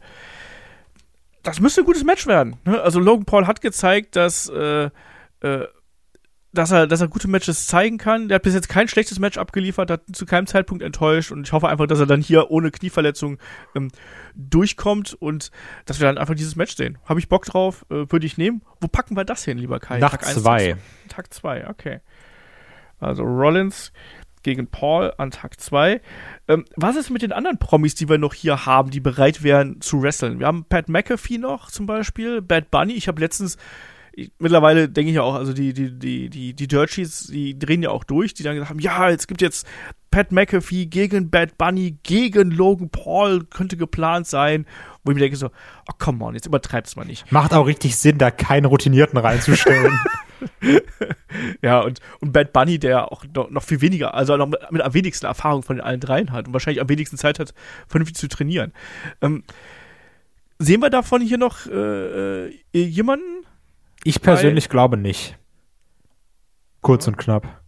[1.42, 2.56] das müsste ein gutes Match werden.
[2.64, 2.80] Ne?
[2.80, 4.90] Also Logan Paul hat gezeigt, dass, äh,
[5.40, 5.66] äh,
[6.56, 8.28] dass, er, dass er gute Matches zeigen kann.
[8.28, 11.52] Der hat bis jetzt kein schlechtes Match abgeliefert, hat zu keinem Zeitpunkt enttäuscht und ich
[11.52, 13.38] hoffe einfach, dass er dann hier ohne Knieverletzung
[13.74, 13.90] ähm,
[14.34, 15.50] durchkommt und
[15.84, 16.98] dass wir dann einfach dieses Match sehen.
[17.04, 18.62] Habe ich Bock drauf, äh, würde ich nehmen.
[18.80, 19.98] Wo packen wir das hin, lieber Kai?
[19.98, 20.76] Nach zwei.
[21.08, 22.00] Tag zwei, okay.
[22.98, 23.92] Also Rollins
[24.46, 26.00] gegen Paul an Tag 2.
[26.46, 29.80] Ähm, was ist mit den anderen Promis, die wir noch hier haben, die bereit wären
[29.80, 30.38] zu wresteln?
[30.38, 32.92] Wir haben Pat McAfee noch zum Beispiel, Bad Bunny.
[32.92, 33.56] Ich habe letztens,
[34.16, 37.82] ich, mittlerweile denke ich ja auch, also die, die, die, die, die Dirties, die drehen
[37.82, 39.66] ja auch durch, die dann gesagt haben, ja, es gibt jetzt
[40.10, 44.66] Pat McAfee gegen Bad Bunny, gegen Logan Paul, könnte geplant sein.
[45.04, 47.30] Wo ich mir denke so, oh come on, jetzt übertreib's mal nicht.
[47.30, 49.92] Macht auch richtig Sinn, da keinen Routinierten reinzustellen.
[51.62, 54.82] ja, und, und Bad Bunny, der auch noch, noch viel weniger, also noch mit, mit,
[54.82, 57.54] am wenigsten Erfahrung von den allen dreien hat und wahrscheinlich am wenigsten Zeit hat,
[57.86, 58.72] vernünftig zu trainieren.
[59.20, 59.44] Ähm,
[60.58, 63.45] sehen wir davon hier noch äh, äh jemanden?
[64.06, 65.36] Ich persönlich Weil, glaube nicht.
[66.80, 67.60] Kurz und knapp.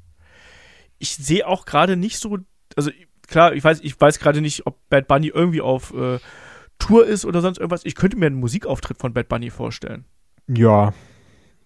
[1.00, 2.38] Ich sehe auch gerade nicht so,
[2.76, 2.92] also
[3.26, 6.20] klar, ich weiß, ich weiß gerade nicht, ob Bad Bunny irgendwie auf äh,
[6.78, 7.84] Tour ist oder sonst irgendwas.
[7.84, 10.04] Ich könnte mir einen Musikauftritt von Bad Bunny vorstellen.
[10.46, 10.92] Ja,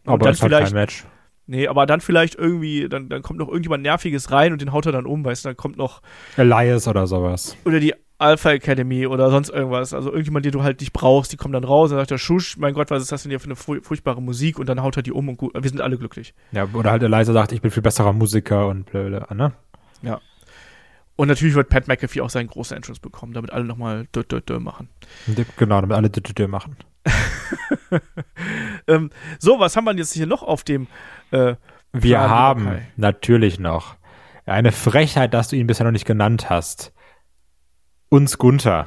[0.06, 1.04] aber dann ist halt kein Match.
[1.46, 4.86] Nee, aber dann vielleicht irgendwie, dann, dann kommt noch irgendjemand Nerviges rein und den haut
[4.86, 6.00] er dann um, weißt du, dann kommt noch.
[6.38, 7.58] Elias oder sowas.
[7.66, 9.92] Oder die Alpha Academy oder sonst irgendwas.
[9.92, 12.56] Also irgendjemand, den du halt nicht brauchst, die kommen dann raus und sagt der Schusch,
[12.56, 15.02] mein Gott, was ist das denn hier für eine furchtbare Musik und dann haut er
[15.02, 16.34] die um und gut, wir sind alle glücklich.
[16.52, 19.52] Ja, oder halt Eliza sagt, ich bin viel besserer Musiker und blöde, ne?
[20.02, 20.20] Ja.
[21.16, 24.40] Und natürlich wird Pat McAfee auch seinen großen Entrance bekommen, damit alle nochmal dö, dö,
[24.40, 24.88] dö machen.
[25.58, 26.76] Genau, damit alle dö, dö, dö machen.
[28.86, 30.86] ähm, so, was haben wir jetzt hier noch auf dem
[31.30, 31.54] äh,
[31.92, 33.96] Wir haben natürlich noch
[34.46, 36.92] eine Frechheit, dass du ihn bisher noch nicht genannt hast.
[38.12, 38.84] Uns Gunther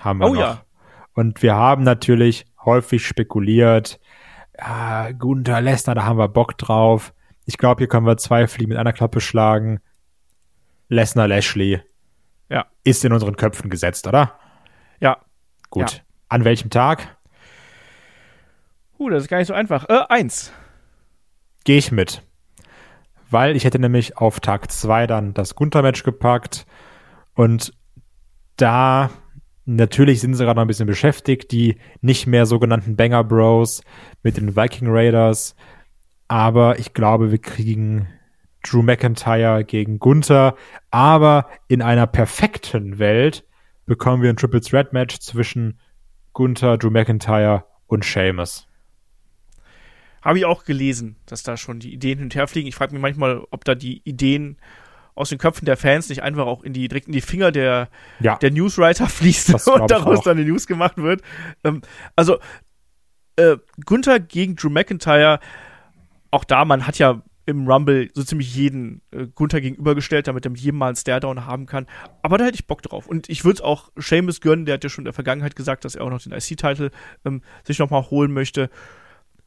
[0.00, 0.40] haben wir oh, noch.
[0.40, 0.64] Ja.
[1.12, 4.00] Und wir haben natürlich häufig spekuliert,
[4.58, 7.14] ja, Gunther, Lesnar, da haben wir Bock drauf.
[7.44, 9.78] Ich glaube, hier können wir zwei Fliegen mit einer Klappe schlagen.
[10.88, 11.82] Lesnar Lashley
[12.50, 12.66] ja.
[12.82, 14.40] ist in unseren Köpfen gesetzt, oder?
[14.98, 15.18] Ja.
[15.70, 15.92] Gut.
[15.92, 16.00] Ja.
[16.28, 17.16] An welchem Tag?
[18.98, 19.88] Uh, das ist gar nicht so einfach.
[19.88, 20.52] Äh, eins.
[21.62, 22.22] Gehe ich mit.
[23.30, 26.66] Weil ich hätte nämlich auf Tag zwei dann das Gunther-Match gepackt
[27.36, 27.72] und
[28.56, 29.10] da
[29.64, 33.82] natürlich sind sie gerade noch ein bisschen beschäftigt, die nicht mehr sogenannten Banger Bros
[34.22, 35.56] mit den Viking Raiders.
[36.28, 38.08] Aber ich glaube, wir kriegen
[38.62, 40.56] Drew McIntyre gegen Gunther.
[40.90, 43.44] Aber in einer perfekten Welt
[43.86, 45.78] bekommen wir ein Triple Threat Match zwischen
[46.32, 48.66] Gunther, Drew McIntyre und Sheamus.
[50.22, 52.66] Habe ich auch gelesen, dass da schon die Ideen hin und her fliegen.
[52.66, 54.56] Ich frage mich manchmal, ob da die Ideen
[55.14, 57.88] aus den Köpfen der Fans nicht einfach auch in die, direkt in die Finger der,
[58.20, 58.36] ja.
[58.36, 61.22] der Newswriter fließt und daraus dann eine News gemacht wird.
[61.62, 61.82] Ähm,
[62.16, 62.38] also,
[63.36, 65.40] äh, Gunther gegen Drew McIntyre,
[66.30, 70.50] auch da, man hat ja im Rumble so ziemlich jeden äh, Gunther gegenübergestellt, damit er
[70.50, 71.86] mit jedem mal einen Staredown haben kann.
[72.22, 73.06] Aber da hätte ich Bock drauf.
[73.06, 75.84] Und ich würde es auch Seamus gönnen, der hat ja schon in der Vergangenheit gesagt,
[75.84, 76.90] dass er auch noch den IC-Titel
[77.24, 78.70] ähm, sich nochmal holen möchte.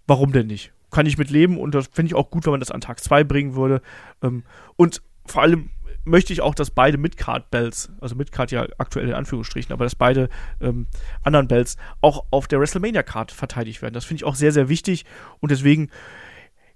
[0.05, 0.73] Warum denn nicht?
[0.91, 3.03] Kann ich mit leben und das finde ich auch gut, wenn man das an Tag
[3.03, 3.81] 2 bringen würde.
[4.21, 4.43] Ähm,
[4.75, 5.69] und vor allem
[6.03, 10.29] möchte ich auch, dass beide Midcard-Bells, also Midcard ja aktuell in Anführungsstrichen, aber dass beide
[10.61, 10.87] ähm,
[11.23, 13.93] anderen Bells auch auf der WrestleMania-Card verteidigt werden.
[13.93, 15.05] Das finde ich auch sehr, sehr wichtig
[15.39, 15.89] und deswegen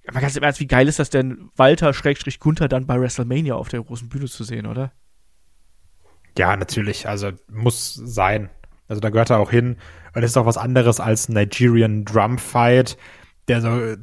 [0.08, 3.56] aber ganz im Ernst, wie geil ist das denn, Walter Schrägstrich Gunther dann bei WrestleMania
[3.56, 4.92] auf der großen Bühne zu sehen, oder?
[6.38, 7.08] Ja, natürlich.
[7.08, 8.50] Also muss sein.
[8.88, 9.78] Also da gehört er auch hin.
[10.16, 12.98] Und es ist auch was anderes als Nigerian Drum Fight,
[13.48, 13.96] der so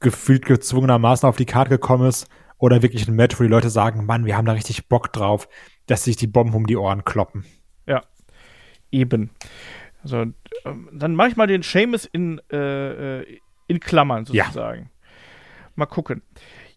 [0.00, 2.26] gefühlt gezwungenermaßen auf die Karte gekommen ist.
[2.58, 5.48] Oder wirklich ein Match, wo die Leute sagen, Mann, wir haben da richtig Bock drauf,
[5.86, 7.44] dass sich die Bomben um die Ohren kloppen.
[7.86, 8.02] Ja,
[8.90, 9.30] eben.
[10.02, 10.26] Also,
[10.64, 14.82] ähm, dann mache ich mal den Seamus in, äh, äh in Klammern sozusagen.
[14.82, 14.88] Ja.
[15.74, 16.22] Mal gucken.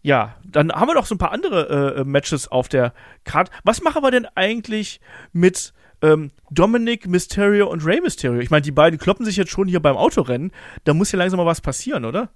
[0.02, 3.52] Ja, dann haben wir noch so ein paar andere äh, Matches auf der Karte.
[3.64, 5.00] Was machen wir denn eigentlich
[5.32, 5.72] mit
[6.02, 8.40] ähm, Dominic Mysterio und Rey Mysterio?
[8.40, 10.52] Ich meine, die beiden kloppen sich jetzt schon hier beim Autorennen.
[10.84, 12.30] Da muss ja langsam mal was passieren, oder?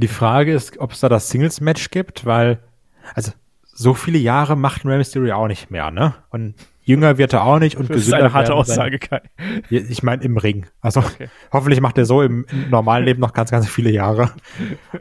[0.00, 2.60] Die Frage ist, ob es da das Singles-Match gibt, weil,
[3.14, 3.32] also
[3.64, 6.14] so viele Jahre macht Rey Mysterio auch nicht mehr, ne?
[6.30, 8.98] Und jünger wird er auch nicht und Das ist gesünder eine harte werden seine- Aussage,
[8.98, 9.20] Kai.
[9.70, 10.66] Ich meine im Ring.
[10.80, 11.28] Also Okay.
[11.52, 14.30] hoffentlich macht er so im, im normalen Leben noch ganz, ganz viele Jahre.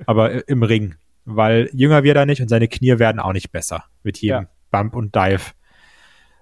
[0.06, 0.96] Aber im Ring.
[1.26, 4.50] Weil jünger wird er nicht und seine Knie werden auch nicht besser mit jedem Ja.
[4.72, 5.42] Bump und Dive.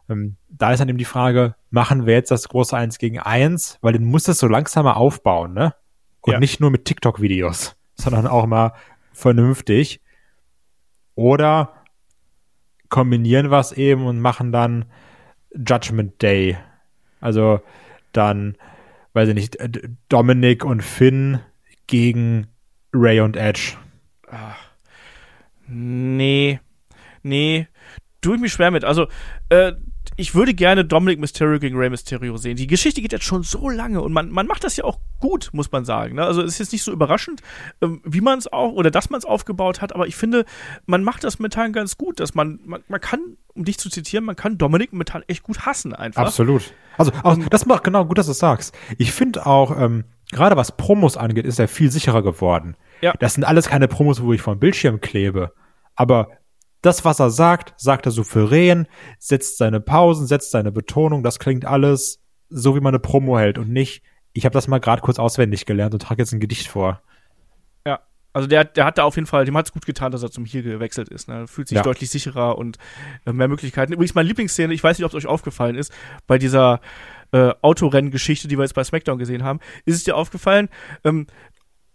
[0.09, 3.77] Ähm, da ist dann eben die Frage, machen wir jetzt das große Eins gegen Eins?
[3.81, 5.73] Weil den muss es so langsamer aufbauen, ne?
[6.21, 6.39] Und Ja.
[6.39, 8.73] nicht nur mit TikTok-Videos, sondern auch mal
[9.13, 10.01] vernünftig.
[11.15, 11.73] Oder
[12.89, 14.85] kombinieren es eben und machen dann
[15.53, 16.57] Judgment Day.
[17.21, 17.61] Also
[18.11, 18.57] dann,
[19.13, 21.39] weiß ich nicht, D- Dominic und Finn
[21.87, 22.47] gegen
[22.93, 23.77] Ray und Edge.
[25.67, 26.59] Nee,
[27.23, 27.67] nee,
[28.21, 28.83] tue ich mich schwer mit.
[28.83, 29.07] Also,
[29.49, 29.73] äh,
[30.17, 32.55] ich würde gerne Dominic Mysterio gegen Rey Mysterio sehen.
[32.55, 35.49] Die Geschichte geht jetzt schon so lange und man, man macht das ja auch gut,
[35.51, 36.15] muss man sagen.
[36.15, 36.23] Ne?
[36.23, 37.41] Also es ist jetzt nicht so überraschend,
[37.81, 40.45] ähm, wie man es auch oder dass man es aufgebaut hat, aber ich finde,
[40.85, 44.23] man macht das momentan ganz gut, dass man, man, man kann, um dich zu zitieren,
[44.23, 46.25] man kann Dominic momentan echt gut hassen einfach.
[46.25, 46.73] Absolut.
[46.97, 48.73] Also, auch, das macht genau gut, dass du es sagst.
[48.97, 52.77] Ich finde auch, ähm, gerade was Promos angeht, ist er viel sicherer geworden.
[53.01, 53.13] Ja.
[53.19, 55.51] Das sind alles keine Promos, wo ich vor dem Bildschirm klebe.
[55.95, 56.29] Aber
[56.85, 58.87] das, was er sagt, sagt er souverän,
[59.19, 62.19] setzt seine Pausen, setzt seine Betonung, das klingt alles
[62.49, 65.65] so, wie man eine Promo hält und nicht, ich habe das mal gerade kurz auswendig
[65.65, 67.01] gelernt und trage jetzt ein Gedicht vor.
[67.87, 68.01] Ja,
[68.33, 70.29] also der, der hat da auf jeden Fall, dem hat es gut getan, dass er
[70.29, 71.27] zum Heel gewechselt ist.
[71.27, 71.47] Ne?
[71.47, 71.81] Fühlt sich Ja.
[71.81, 72.77] deutlich sicherer und
[73.25, 73.93] äh, mehr Möglichkeiten.
[73.93, 75.91] Übrigens, meine Lieblingsszene, ich weiß nicht, ob es euch aufgefallen ist,
[76.27, 76.81] bei dieser
[77.31, 80.69] äh, Autorenngeschichte, die wir jetzt bei SmackDown gesehen haben, ist es dir aufgefallen,
[81.03, 81.27] ähm,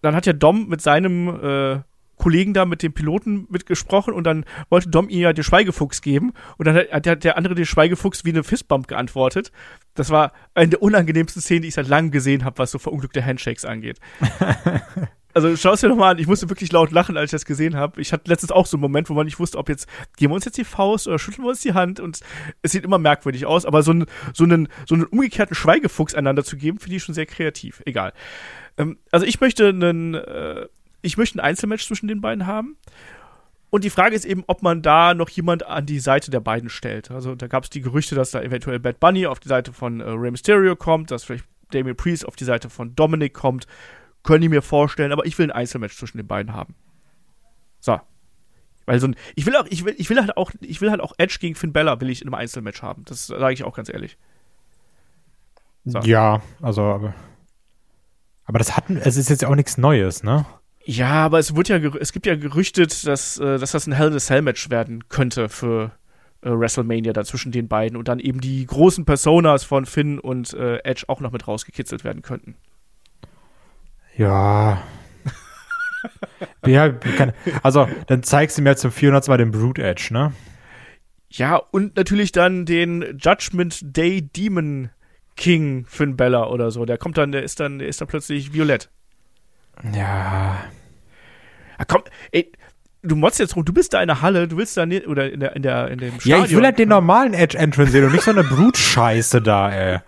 [0.03, 1.81] dann hat ja Dom mit seinem äh,
[2.21, 6.33] Kollegen da mit dem Piloten mitgesprochen und dann wollte Dom ihm ja den Schweigefuchs geben
[6.59, 9.51] und dann hat, hat der- der andere den Schweigefuchs wie eine Fistbump geantwortet.
[9.95, 13.25] Das war eine der unangenehmsten Szenen, die ich seit langem gesehen habe, was so verunglückte
[13.25, 13.99] Handshakes angeht.
[15.33, 17.77] Also schau es dir nochmal an, ich musste wirklich laut lachen, als ich das gesehen
[17.77, 18.01] habe.
[18.01, 20.35] Ich hatte letztens auch so einen Moment, wo man nicht wusste, ob jetzt geben wir
[20.35, 22.19] uns jetzt die Faust oder schütteln wir uns die Hand und
[22.63, 26.43] es sieht immer merkwürdig aus, aber so einen, so einen, so einen umgekehrten Schweigefuchs einander
[26.43, 27.81] zu geben, finde ich schon sehr kreativ.
[27.87, 28.13] Egal.
[28.77, 30.67] Ähm, also ich möchte einen, äh,
[31.03, 32.77] ich möchte ein Einzelmatch zwischen den beiden haben.
[33.71, 36.69] Und die Frage ist eben, ob man da noch jemand an die Seite der beiden
[36.69, 37.11] stellt.
[37.11, 40.01] Also da gab es die Gerüchte, dass da eventuell Bad Bunny auf die Seite von
[40.01, 43.67] äh, Rey Mysterio kommt, dass vielleicht Damien Priest auf die Seite von Dominic kommt.
[44.25, 46.75] Können die mir vorstellen, aber ich will ein Einzelmatch zwischen den beiden haben.
[47.79, 48.01] So.
[48.87, 49.01] Weil
[49.37, 51.55] ich will auch, ich will, ich will halt auch, ich will halt auch Edge gegen
[51.55, 53.05] Finn Bella will ich in einem Einzelmatch haben.
[53.05, 54.19] Das sage ich auch ganz ehrlich.
[55.85, 56.01] So.
[56.01, 57.15] Ja, also, aber,
[58.45, 60.45] aber das hatten, es ist jetzt auch nichts Neues, ne?
[60.85, 64.09] Ja, aber es wird ja, es gibt ja gerüchtet, dass, äh, dass das ein Hell
[64.09, 65.93] in a Cell Match werden könnte für
[66.43, 70.55] äh, WrestleMania da zwischen den beiden und dann eben die großen Personas von Finn und
[70.55, 72.55] äh, Edge auch noch mit rausgekitzelt werden könnten.
[74.17, 74.83] Ja.
[76.67, 80.33] ja, kann, also, dann zeigst du mir zum 400 Mal den Brute Edge, ne?
[81.29, 84.91] Ja, und natürlich dann den Judgment Day Demon
[85.37, 86.85] King Finn Bella oder so.
[86.87, 88.91] Der kommt dann, der ist dann, der ist dann plötzlich violett.
[89.95, 90.65] Ja.
[91.79, 92.03] Ah, komm,
[92.33, 92.53] ey,
[93.03, 95.33] du motzt jetzt rum, du bist da in der Halle, du willst da nicht, oder
[95.33, 96.39] in der, in der, in dem Stadion.
[96.41, 99.71] Ja, ich will halt den normalen Edge Entrance sehen und nicht so eine Brute-Scheiße da,
[99.73, 99.99] ey.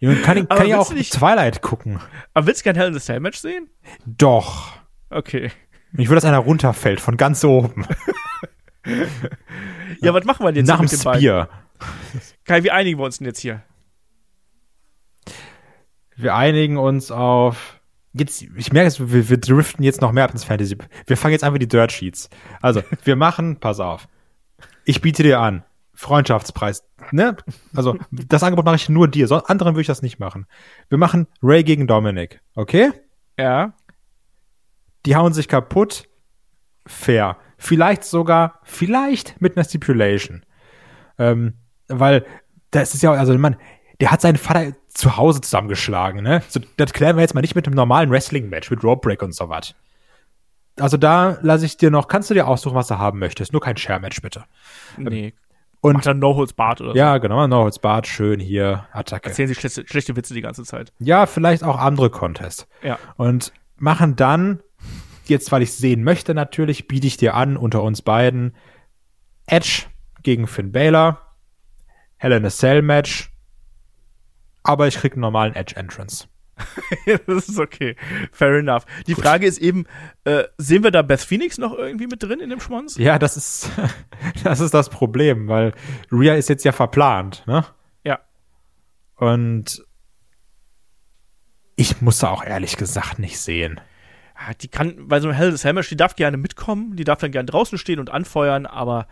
[0.00, 2.00] Junge, kann, ich- kann ja auch nicht- Twilight gucken.
[2.34, 3.68] Aber willst du kein Hell in a Cell Match sehen?
[4.06, 4.72] Doch.
[5.10, 5.50] Okay.
[5.96, 7.86] Ich will, dass einer runterfällt von ganz oben.
[10.00, 11.20] Ja, was machen wir denn jetzt Nach dem mit beiden?
[11.20, 11.48] Spear.
[12.44, 13.62] Kai, wie einigen wir uns denn jetzt hier?
[16.16, 17.77] Wir einigen uns auf.
[18.18, 20.76] Jetzt, ich merke, es, wir, wir driften jetzt noch mehr ab ins Fantasy.
[21.06, 22.28] Wir fangen jetzt an wie die Dirt Sheets.
[22.60, 24.08] Also, wir machen, pass auf.
[24.84, 25.64] Ich biete dir an.
[25.94, 26.84] Freundschaftspreis.
[27.10, 27.36] Ne?
[27.74, 29.26] Also, das Angebot mache ich nur dir.
[29.26, 30.46] So, anderen würde ich das nicht machen.
[30.88, 32.40] Wir machen Ray gegen Dominic.
[32.54, 32.92] Okay?
[33.36, 33.74] Ja.
[35.04, 36.08] Die hauen sich kaputt.
[36.86, 37.36] Fair.
[37.56, 40.44] Vielleicht sogar, vielleicht mit einer Stipulation.
[41.18, 41.54] Ähm,
[41.88, 42.24] weil,
[42.70, 43.56] das ist ja, also, man,
[44.00, 46.42] der hat seinen Vater zu Hause zusammengeschlagen, ne?
[46.48, 49.32] So, das klären wir jetzt mal nicht mit einem normalen Wrestling-Match, mit Rope Break und
[49.32, 49.74] so was.
[50.78, 53.52] Also da lasse ich dir noch, kannst du dir aussuchen, was du haben möchtest.
[53.52, 54.44] Nur kein Share-Match, bitte.
[54.96, 55.34] Nee.
[55.80, 56.96] Und Macht dann No Holds Bart oder so.
[56.96, 59.28] ja, genau, no, it's Bart, schön hier, Attacke.
[59.28, 60.92] Erzählen sie schlechte, schlechte Witze die ganze Zeit.
[60.98, 62.66] Ja, vielleicht auch andere Contest.
[62.82, 62.98] Ja.
[63.16, 64.60] Und machen dann,
[65.26, 68.56] jetzt weil ich sehen möchte natürlich, biete ich dir an, unter uns beiden,
[69.46, 69.84] Edge
[70.24, 71.20] gegen Finn Balor,
[72.16, 73.30] Hell in a Cell Match,
[74.68, 76.26] aber ich krieg einen normalen Edge Entrance.
[77.26, 77.96] das ist okay.
[78.32, 78.84] Fair enough.
[79.06, 79.86] Die Frage ist eben,
[80.24, 82.98] äh, sehen wir da Beth Phoenix noch irgendwie mit drin in dem Schmonz?
[82.98, 83.70] Ja, das ist,
[84.44, 85.72] das ist das Problem, weil
[86.12, 87.64] Rhea ist jetzt ja verplant, ne?
[88.04, 88.18] Ja.
[89.16, 89.84] Und
[91.76, 93.80] ich muss da auch ehrlich gesagt nicht sehen.
[94.38, 97.20] Ja, Die kann, bei so einem Hell Cell Match, die darf gerne mitkommen, die darf
[97.20, 99.06] dann gerne draußen stehen und anfeuern, aber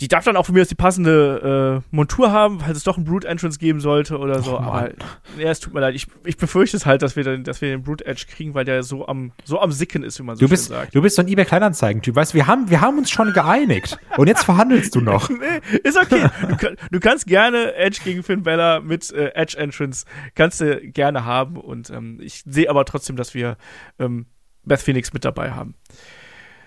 [0.00, 2.98] die darf dann auch von mir aus die passende äh, Montur haben, falls es doch
[2.98, 4.52] ein Brute Entrance geben sollte oder so.
[4.52, 4.64] Mann.
[4.64, 4.90] aber
[5.38, 5.94] ja, es tut mir leid.
[5.94, 8.64] Ich, ich befürchte es halt, dass wir, dann, dass wir den Brute Edge kriegen, weil
[8.64, 10.94] der so am, so am Sicken ist, wie man so Du schön bist, sagt.
[10.94, 12.14] du bist so ein eBay Kleinanzeigen-Typ.
[12.14, 13.98] Weißt du, wir haben, wir haben uns schon geeinigt.
[14.16, 15.30] Und jetzt verhandelst du noch.
[15.36, 16.28] Nee, ist okay.
[16.48, 20.80] Du, kann, du kannst gerne Edge gegen Finn Bella mit äh, Edge Entrance, kannst du
[20.80, 21.56] gerne haben.
[21.56, 23.56] Und ähm, ich sehe aber trotzdem, dass wir
[23.98, 24.26] ähm,
[24.64, 25.74] Beth Phoenix mit dabei haben.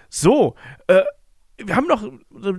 [0.09, 0.55] So,
[0.87, 1.01] äh,
[1.65, 2.03] wir haben noch,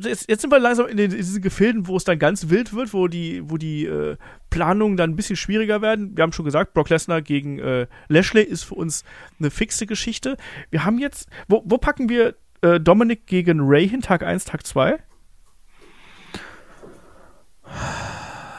[0.02, 2.74] jetzt, jetzt sind wir langsam in, den, in diesen Gefilden, wo es dann ganz wild
[2.74, 4.16] wird, wo die, wo die äh,
[4.50, 6.16] Planungen dann ein bisschen schwieriger werden.
[6.16, 9.04] Wir haben schon gesagt, Brock Lesnar gegen äh, Lashley ist für uns
[9.38, 10.36] eine fixe Geschichte.
[10.70, 14.66] Wir haben jetzt, wo, wo packen wir äh, Dominic gegen Ray hin, Tag 1, Tag
[14.66, 14.98] 2?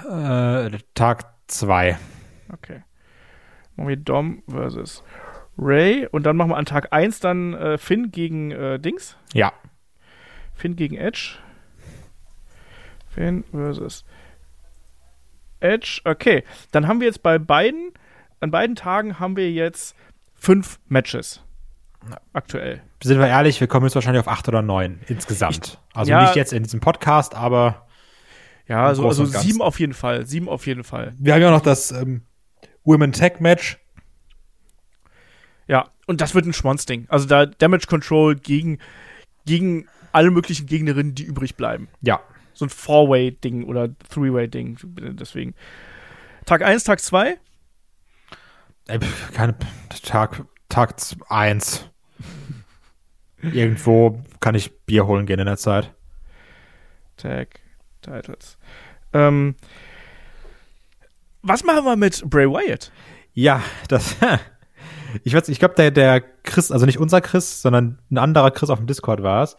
[0.10, 1.98] Äh, Tag zwei.
[2.52, 2.84] Okay.
[3.76, 5.04] Machen wir Dom versus
[5.58, 9.18] Ray und dann machen wir an Tag 1 dann äh, Finn gegen äh, Dings.
[9.34, 9.54] Ja.
[10.62, 11.38] Finn gegen Edge.
[13.10, 14.06] Finn versus
[15.60, 16.02] Edge.
[16.06, 17.92] Okay, dann haben wir jetzt bei beiden,
[18.42, 19.96] an beiden Tagen haben wir jetzt
[20.36, 21.42] fünf Matches.
[22.34, 22.82] Aktuell.
[23.02, 25.80] Sind wir ehrlich, wir kommen jetzt wahrscheinlich auf acht oder neun insgesamt.
[25.94, 26.22] also ja.
[26.22, 27.88] nicht jetzt in diesem Podcast, aber
[28.68, 29.42] Ja, so, also Ganzen.
[29.42, 30.28] sieben auf jeden Fall.
[30.28, 31.14] Sieben auf jeden Fall.
[31.18, 32.22] wir haben ja noch das ähm,
[32.84, 33.80] Women Tag Match.
[35.68, 37.06] Ja, und das wird ein Schmonzding.
[37.10, 38.80] Also da Damage Control gegen,
[39.46, 41.88] gegen alle möglichen Gegnerinnen, die übrig bleiben.
[42.02, 42.22] Ja.
[42.54, 44.78] So ein Four-Way-Ding oder Three-Way-Ding.
[45.18, 45.54] Deswegen.
[46.46, 47.38] Tag 1, Tag 2.
[48.88, 49.56] Ey, pf, keine
[50.04, 51.88] Tag, Tag z- eins.
[53.42, 55.92] Irgendwo kann ich Bier holen gehen in der Zeit.
[57.18, 57.60] Tag
[58.02, 58.58] Titles.
[59.14, 59.56] Ähm,
[61.42, 62.92] was machen wir mit Bray Wyatt?
[63.34, 64.16] Ja, das.
[65.26, 68.70] Ich weiß, ich glaube, der, der Chris, also nicht unser Chris, sondern ein anderer Chris
[68.70, 69.58] auf dem Discord war es,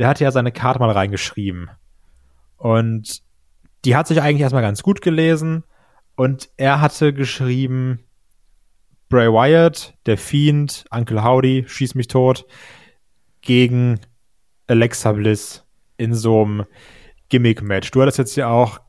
[0.00, 1.70] der hatte ja seine Karte mal reingeschrieben.
[2.56, 3.22] Und
[3.84, 5.62] die hat sich eigentlich erstmal ganz gut gelesen.
[6.16, 8.00] Und er hatte geschrieben,
[9.10, 12.46] Bray Wyatt, der Fiend, Uncle Howdy, schieß mich tot,
[13.42, 14.00] gegen
[14.68, 15.66] Alexa Bliss
[15.98, 16.64] in so einem
[17.28, 17.90] Gimmick-Match.
[17.90, 18.80] Du hattest jetzt ja auch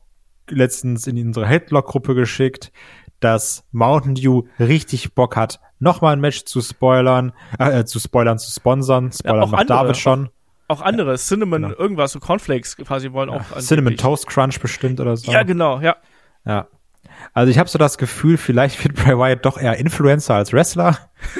[0.48, 2.72] letztens in unsere Headlock-Gruppe geschickt,
[3.20, 8.50] dass Mountain Dew richtig Bock hat, nochmal ein Match zu spoilern, äh, zu spoilern, zu
[8.50, 9.12] sponsern.
[9.12, 10.30] Spoilern auch macht andere, David schon.
[10.72, 11.76] Auch andere, Cinnamon, Genau.
[11.76, 13.42] irgendwas, so Cornflakes quasi wollen auch.
[13.58, 15.30] Cinnamon Toast Crunch bestimmt oder so.
[15.30, 15.96] Ja, genau, ja.
[16.46, 16.66] Ja.
[17.34, 20.98] Also ich habe so das Gefühl, vielleicht wird Bray Wyatt doch eher Influencer als Wrestler.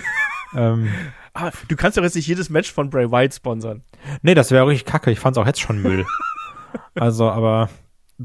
[0.57, 0.89] ähm,
[1.35, 3.83] Ah, du kannst doch jetzt nicht jedes Match von Bray Wyatt sponsern.
[4.20, 5.11] nee, das wäre richtig kacke.
[5.11, 6.05] Ich fand's auch jetzt schon Müll.
[6.95, 7.70] also, aber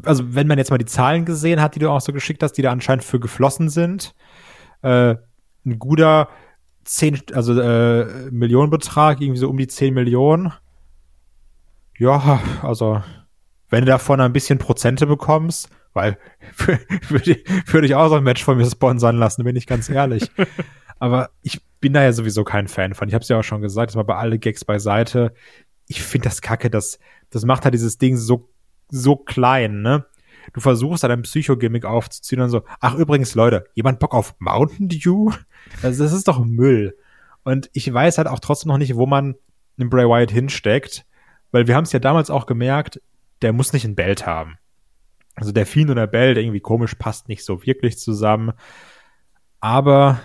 [0.03, 2.53] also wenn man jetzt mal die Zahlen gesehen hat, die du auch so geschickt hast,
[2.53, 4.14] die da anscheinend für geflossen sind,
[4.82, 5.16] äh,
[5.66, 6.28] ein guter
[6.84, 10.51] 10, also äh, Millionenbetrag, irgendwie so um die 10 Millionen.
[11.97, 13.01] Ja, also
[13.69, 16.17] wenn du davon ein bisschen Prozente bekommst, weil
[17.09, 19.89] würde ich, würde ich auch so ein Match von mir sponsern lassen, bin ich ganz
[19.89, 20.31] ehrlich.
[20.99, 23.07] Aber ich bin da ja sowieso kein Fan von.
[23.07, 25.33] Ich habe es ja auch schon gesagt, das mal bei alle Gags beiseite.
[25.87, 28.49] Ich finde das kacke, das, das macht halt dieses Ding so,
[28.89, 30.05] so klein, ne?
[30.53, 34.87] Du versuchst halt ein Psycho-Gimmick aufzuziehen und so, ach übrigens, Leute, jemand Bock auf Mountain
[34.87, 35.31] Dew?
[35.83, 36.95] Also das ist doch Müll.
[37.43, 39.35] Und ich weiß halt auch trotzdem noch nicht, wo man
[39.77, 41.05] einen Bray Wyatt hinsteckt,
[41.51, 43.01] weil wir haben es ja damals auch gemerkt,
[43.41, 44.57] der muss nicht ein Belt haben.
[45.35, 48.53] Also der Fiend und der Belt irgendwie komisch passt nicht so wirklich zusammen.
[49.59, 50.19] Aber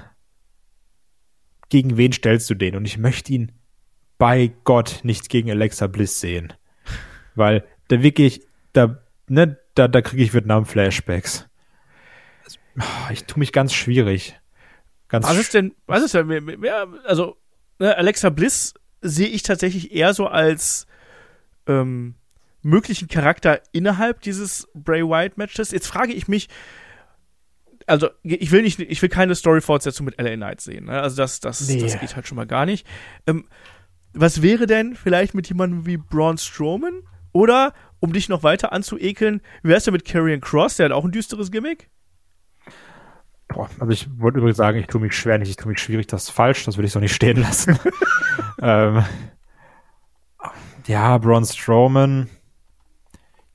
[1.69, 2.77] gegen wen stellst du den?
[2.77, 3.53] Und ich möchte ihn
[4.19, 6.53] bei Gott nicht gegen Alexa Bliss sehen.
[7.35, 8.43] Weil da wirklich,
[8.73, 11.47] da, ne, da, da kriege ich Vietnam-Flashbacks.
[13.11, 14.39] Ich tue mich ganz schwierig.
[15.09, 16.65] Ganz Was ist denn, was ist denn,
[17.05, 17.37] also,
[17.79, 20.87] ne, Alexa Bliss sehe ich tatsächlich eher so als
[21.67, 22.15] ähm,
[22.63, 25.71] möglichen Charakter innerhalb dieses Bray Wyatt Matches.
[25.71, 26.49] Jetzt frage ich mich,
[27.87, 30.87] also ich will nicht, ich will keine Story-Fortsetzung mit LA Knight sehen.
[30.87, 31.01] Ne?
[31.01, 31.81] Also das, das, Nee.
[31.81, 32.87] das geht halt schon mal gar nicht.
[33.27, 33.47] Ähm,
[34.15, 37.03] was wäre denn vielleicht mit jemandem wie Braun Strowman?
[37.33, 40.77] Oder, um dich noch weiter anzuekeln, wie wär's denn mit Karrion Cross?
[40.77, 41.89] Der hat auch ein düsteres Gimmick.
[43.49, 46.07] Boah, also ich wollte übrigens sagen, ich tue mich schwer nicht, ich tue mich schwierig,
[46.07, 47.79] das ist falsch, das würde ich so nicht stehen lassen.
[48.63, 49.03] ähm,
[50.87, 52.29] ja, Braun Strowman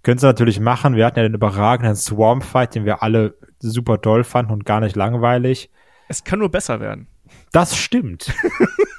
[0.04, 0.96] können sie natürlich machen.
[0.96, 4.96] Wir hatten ja den überragenden Swarm-Fight, den wir alle super doll fanden und gar nicht
[4.96, 5.70] langweilig.
[6.08, 7.08] Es kann nur besser werden.
[7.52, 8.34] Das stimmt.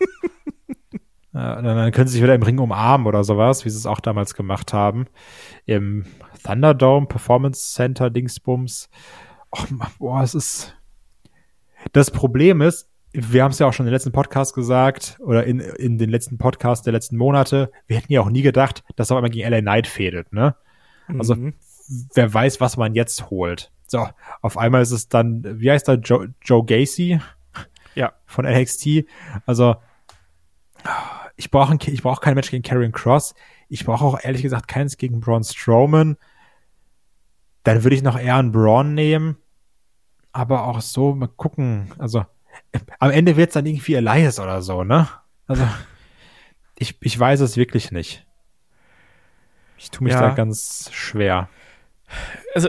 [1.39, 4.01] Ja, dann können sie sich wieder im Ring umarmen oder sowas, wie sie es auch
[4.01, 5.07] damals gemacht haben.
[5.66, 6.05] Im
[6.43, 8.91] Thunderdome Performance Center Dingsbums.
[9.70, 10.74] Mann, boah, es ist.
[11.93, 12.91] Das Problem ist,
[13.32, 16.10] wir haben es ja auch schon in den letzten Podcast gesagt oder in, in den
[16.10, 17.70] letzten Podcasts der letzten Monate.
[17.86, 20.54] Wir hätten ja auch nie gedacht, dass er einmal gegen LA Knight fädelt, ne?
[21.18, 21.54] Also, Mhm.
[22.14, 23.72] wer weiß, was man jetzt holt.
[23.86, 24.06] So,
[24.42, 27.20] auf einmal ist es dann, wie heißt der, Joe, Joe Gacy?
[27.94, 28.12] Ja.
[28.26, 29.06] Von NXT.
[29.46, 29.76] Also,
[31.36, 33.34] ich brauche ich brauche kein Match gegen Karrion Cross.
[33.68, 36.16] Ich brauche auch ehrlich gesagt keins gegen Braun Strowman.
[37.64, 39.36] Dann würde ich noch eher einen Braun nehmen.
[40.32, 41.90] Aber auch so, mal gucken.
[41.98, 42.24] Also,
[42.98, 45.09] am Ende wird es dann irgendwie Elias oder so, ne?
[45.46, 45.66] Also,
[46.78, 48.26] ich, ich weiß es wirklich nicht.
[49.76, 50.20] Ich tue mich Ja.
[50.20, 51.48] da ganz schwer.
[52.54, 52.68] Also,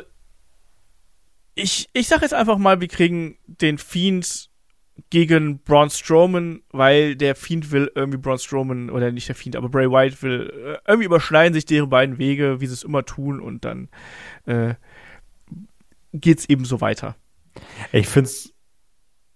[1.56, 4.50] ich, ich sag jetzt einfach mal, wir kriegen den Fiend
[5.10, 9.70] gegen Braun Strowman, weil der Fiend will irgendwie Braun Strowman, oder nicht der Fiend, aber
[9.70, 10.50] Bray Wyatt will,
[10.86, 13.90] äh, irgendwie überschneiden sich deren beiden Wege, wie sie es immer tun, und dann
[14.46, 14.76] äh,
[16.14, 17.16] geht's eben so weiter.
[17.92, 18.54] Ich find's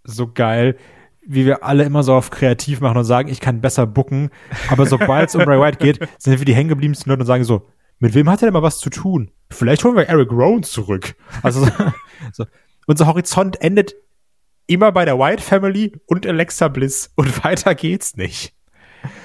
[0.04, 0.78] so geil,
[1.26, 4.30] wie wir alle immer so auf kreativ machen und sagen, ich kann besser bucken.
[4.70, 7.68] Aber sobald es um Bray Wyatt geht, sind wir die hängengebliebensten Leute und sagen so,
[8.00, 9.32] mit wem hat er denn mal was zu tun?
[9.50, 11.16] Vielleicht holen wir Eric Rowan zurück.
[11.42, 11.68] Also
[12.34, 12.46] so,
[12.88, 13.94] unser Horizont endet
[14.68, 18.54] immer bei der Wyatt Family und Alexa Bliss und weiter geht's nicht.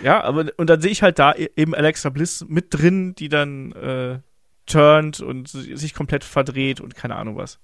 [0.03, 3.29] Ja, aber und dann sehe ich halt da e- eben Alexa Bliss mit drin, die
[3.29, 4.19] dann äh,
[4.67, 7.61] turnt und sich komplett verdreht und keine Ahnung was.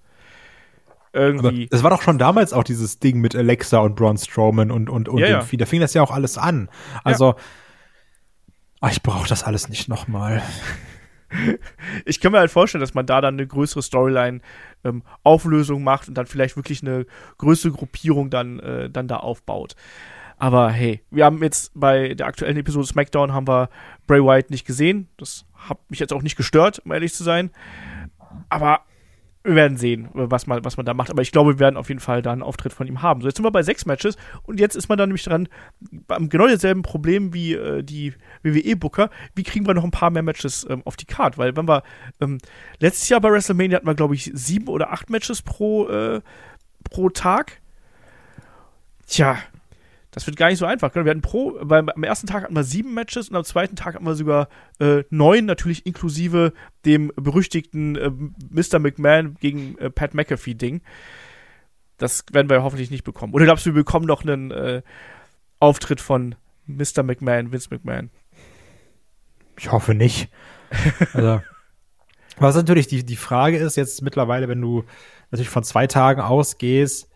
[1.15, 1.67] Aber Irgendwie.
[1.69, 5.09] das war doch schon damals auch dieses Ding mit Alexa und Braun Strowman und, und,
[5.09, 5.41] und Ja, dem ja.
[5.43, 5.57] Vieh.
[5.57, 6.69] Da fing das ja auch alles an.
[7.05, 7.37] Also,
[8.81, 10.43] ah, ich brauche das alles nicht nochmal.
[12.05, 14.41] ich kann mir halt vorstellen, dass man da dann eine größere Storyline
[14.85, 17.07] ähm, Auflösung macht und dann vielleicht wirklich eine
[17.39, 19.77] größere Gruppierung dann, äh, dann da aufbaut.
[20.37, 23.71] Aber hey, wir haben jetzt bei der aktuellen Episode SmackDown haben wir
[24.09, 25.09] Bray Wyatt nicht gesehen.
[25.17, 27.51] Das hat mich jetzt auch nicht gestört, um ehrlich zu sein.
[28.49, 28.81] Aber
[29.45, 31.11] wir werden sehen, was man, was man da macht.
[31.11, 33.21] Aber ich glaube, wir werden auf jeden Fall da einen Auftritt von ihm haben.
[33.21, 35.49] So, jetzt sind wir bei sechs Matches und jetzt ist man dann nämlich dran,
[36.31, 39.11] genau derselben Problem wie äh, die WWE-Booker.
[39.35, 41.37] Wie kriegen wir noch ein paar mehr Matches ähm, auf die Card?
[41.37, 41.83] Weil, wenn wir
[42.23, 42.39] ähm,
[42.79, 46.23] letztes Jahr bei WrestleMania hatten wir, glaube ich, sieben oder acht Matches pro, äh,
[46.85, 47.61] pro Tag.
[49.07, 49.37] Tja,
[50.15, 50.95] das wird gar nicht so einfach.
[50.95, 53.95] Wir hatten pro, beim, am ersten Tag hatten wir sieben Matches und am zweiten Tag
[53.95, 54.49] hatten wir sogar
[54.79, 56.53] äh, neun, natürlich inklusive
[56.85, 58.11] dem berüchtigten äh,
[58.49, 58.79] Mr.
[58.79, 60.83] McMahon gegen äh, Pat McAfee-Ding.
[61.99, 63.35] Das werden wir hoffentlich nicht bekommen.
[63.35, 64.83] Oder glaubst du, wir bekommen noch einen äh,
[65.59, 66.37] Auftritt von
[66.67, 67.03] Mr.
[67.03, 68.11] McMahon, Vince McMahon?
[69.59, 70.31] Ich hoffe nicht.
[71.13, 71.41] Also,
[72.37, 74.85] was natürlich die, die Frage ist jetzt mittlerweile, wenn du
[75.31, 77.09] natürlich von zwei Tagen ausgehst,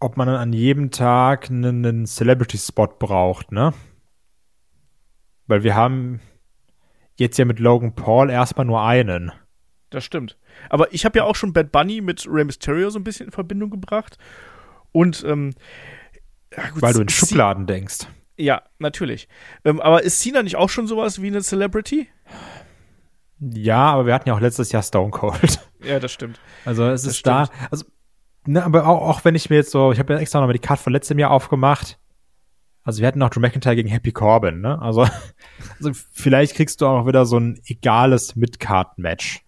[0.00, 3.72] ob man dann an jedem Tag einen, einen Celebrity-Spot braucht, ne?
[5.46, 6.20] Weil wir haben
[7.18, 9.32] jetzt ja mit Logan Paul erstmal nur einen.
[9.90, 10.38] Das stimmt.
[10.68, 13.32] Aber ich habe ja auch schon Bad Bunny mit Rey Mysterio so ein bisschen in
[13.32, 14.18] Verbindung gebracht.
[14.92, 15.52] Und, ähm,
[16.56, 18.06] ja, gut, Weil du in C- Schubladen denkst.
[18.36, 19.28] Ja, natürlich.
[19.64, 22.08] Ähm, aber ist Cena nicht auch schon sowas wie eine Celebrity?
[23.40, 25.60] Ja, aber wir hatten ja auch letztes Jahr Stone Cold.
[25.82, 26.40] Ja, das stimmt.
[26.64, 27.84] Also es Das ist da, also,
[28.46, 30.58] ne, aber auch, auch wenn ich mir jetzt so, ich habe ja extra nochmal die
[30.60, 31.98] Card von letztem Jahr aufgemacht.
[32.82, 34.80] Also wir hatten noch Drew McIntyre gegen Happy Corbin, ne?
[34.80, 35.02] Also,
[35.78, 39.42] also vielleicht kriegst du auch wieder so ein egales Mid-Card-Match.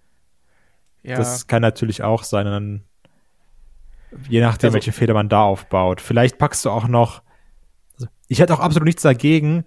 [1.02, 1.16] Ja.
[1.16, 2.84] Das kann natürlich auch sein, dann,
[4.28, 6.00] je nachdem, Also- welche Feder man da aufbaut.
[6.00, 7.22] Vielleicht packst du auch noch,
[7.94, 9.64] also ich hätte auch absolut nichts dagegen,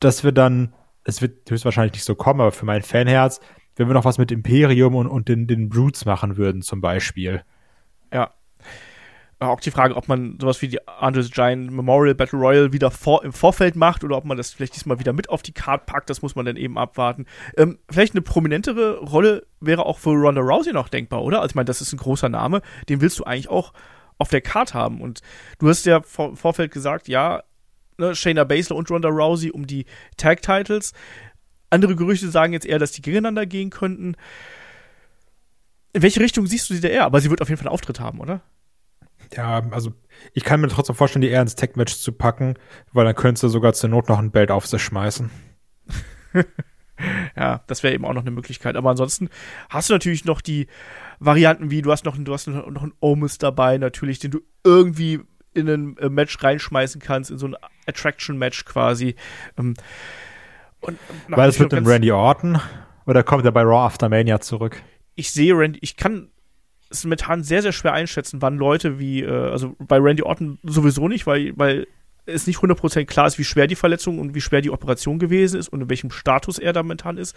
[0.00, 0.72] dass wir dann,
[1.04, 3.40] es wird höchstwahrscheinlich nicht so kommen, aber für mein Fanherz,
[3.76, 7.42] wenn wir noch was mit Imperium und, und den, den Brutes machen würden, zum Beispiel.
[8.12, 8.32] Ja.
[9.40, 13.22] Auch die Frage, ob man sowas wie die Andres Giant Memorial Battle Royale wieder vor,
[13.22, 16.10] im Vorfeld macht oder ob man das vielleicht diesmal wieder mit auf die Card packt,
[16.10, 17.24] das muss man dann eben abwarten.
[17.56, 21.40] Ähm, vielleicht eine prominentere Rolle wäre auch für Ronda Rousey noch denkbar, oder?
[21.40, 23.72] Also ich meine, das ist ein großer Name, den willst du eigentlich auch
[24.18, 25.00] auf der Card haben.
[25.00, 25.20] Und
[25.60, 27.44] du hast ja vor, im Vorfeld gesagt, ja,
[27.96, 29.86] ne, Shayna Baszler und Ronda Rousey um die
[30.16, 30.92] Tag Titles.
[31.70, 34.16] Andere Gerüchte sagen jetzt eher, dass die gegeneinander gehen könnten.
[35.92, 37.04] In welche Richtung siehst du sie da eher?
[37.04, 38.40] Aber sie wird auf jeden Fall einen Auftritt haben, oder?
[39.34, 39.92] Ja, also
[40.32, 42.54] ich kann mir trotzdem vorstellen, die eher ins Tech-Match zu packen,
[42.92, 45.30] weil dann könntest du sogar zur Not noch ein Belt auf sie schmeißen.
[47.36, 48.74] Ja, das wäre eben auch noch eine Möglichkeit.
[48.74, 49.28] Aber ansonsten
[49.70, 50.66] hast du natürlich noch die
[51.20, 54.40] Varianten wie, du hast noch, du hast noch, noch einen Omis dabei, natürlich, den du
[54.64, 55.20] irgendwie
[55.54, 57.56] in ein äh, Match reinschmeißen kannst, in so ein
[57.86, 59.14] Attraction-Match quasi.
[59.56, 59.74] Ähm,
[60.80, 60.98] und
[61.28, 62.60] Weil es wird ein ganz- Randy Orton
[63.06, 64.82] oder kommt er bei Raw After Mania zurück?
[65.14, 66.30] ich sehe Randy, ich kann
[66.90, 71.08] es momentan sehr, sehr schwer einschätzen, wann Leute wie, äh, also bei Randy Orton sowieso
[71.08, 71.86] nicht, weil, weil
[72.26, 75.58] es nicht 100% klar ist, wie schwer die Verletzung und wie schwer die Operation gewesen
[75.58, 77.34] ist und in welchem Status er da momentan ist.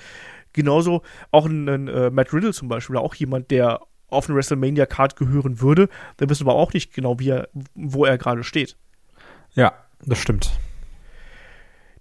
[0.54, 5.16] Genauso auch ein, ein äh, Matt Riddle zum Beispiel, auch jemand, der auf eine WrestleMania-Card
[5.16, 5.88] gehören würde,
[6.18, 8.76] dann wissen wir auch nicht genau, wie er, wo er gerade steht.
[9.54, 9.74] Ja,
[10.06, 10.52] das stimmt.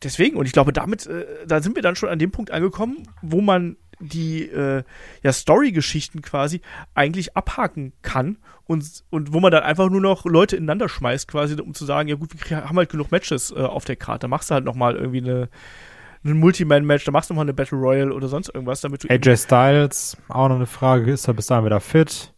[0.02, 3.06] Deswegen, und ich glaube, damit, äh, da sind wir dann schon an dem Punkt angekommen,
[3.22, 4.82] wo man die äh,
[5.22, 6.60] ja, Story-Geschichten quasi
[6.94, 11.60] eigentlich abhaken kann und, und wo man dann einfach nur noch Leute ineinander schmeißt, quasi,
[11.60, 14.28] um zu sagen, ja gut, wir haben halt genug Matches äh, auf der Karte.
[14.28, 15.48] Machst du halt noch mal irgendwie eine,
[16.24, 19.08] ein Multiman-Match, da machst du noch mal eine Battle Royale oder sonst irgendwas, damit du.
[19.08, 22.32] AJ Styles, auch noch eine Frage, ist er bis dahin wieder fit?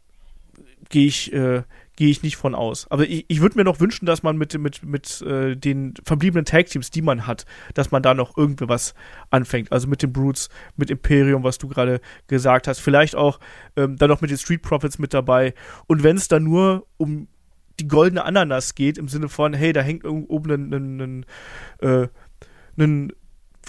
[0.88, 1.62] Gehe ich, äh,
[1.96, 2.86] gehe ich nicht von aus.
[2.90, 6.44] Aber ich, ich würde mir noch wünschen, dass man mit, mit, mit äh, den verbliebenen
[6.44, 8.94] Tag-Teams, die man hat, dass man da noch irgendwie was
[9.30, 9.72] anfängt.
[9.72, 12.80] Also mit den Brutes, mit Imperium, was du gerade gesagt hast.
[12.80, 13.38] Vielleicht auch
[13.76, 15.54] ähm, dann noch mit den Street Profits mit dabei.
[15.86, 17.28] Und wenn es dann nur um
[17.78, 21.26] die goldene Ananas geht, im Sinne von, hey, da hängt oben ein,
[21.80, 22.08] äh,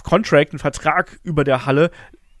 [0.02, 1.90] Contract, ein Vertrag über der Halle,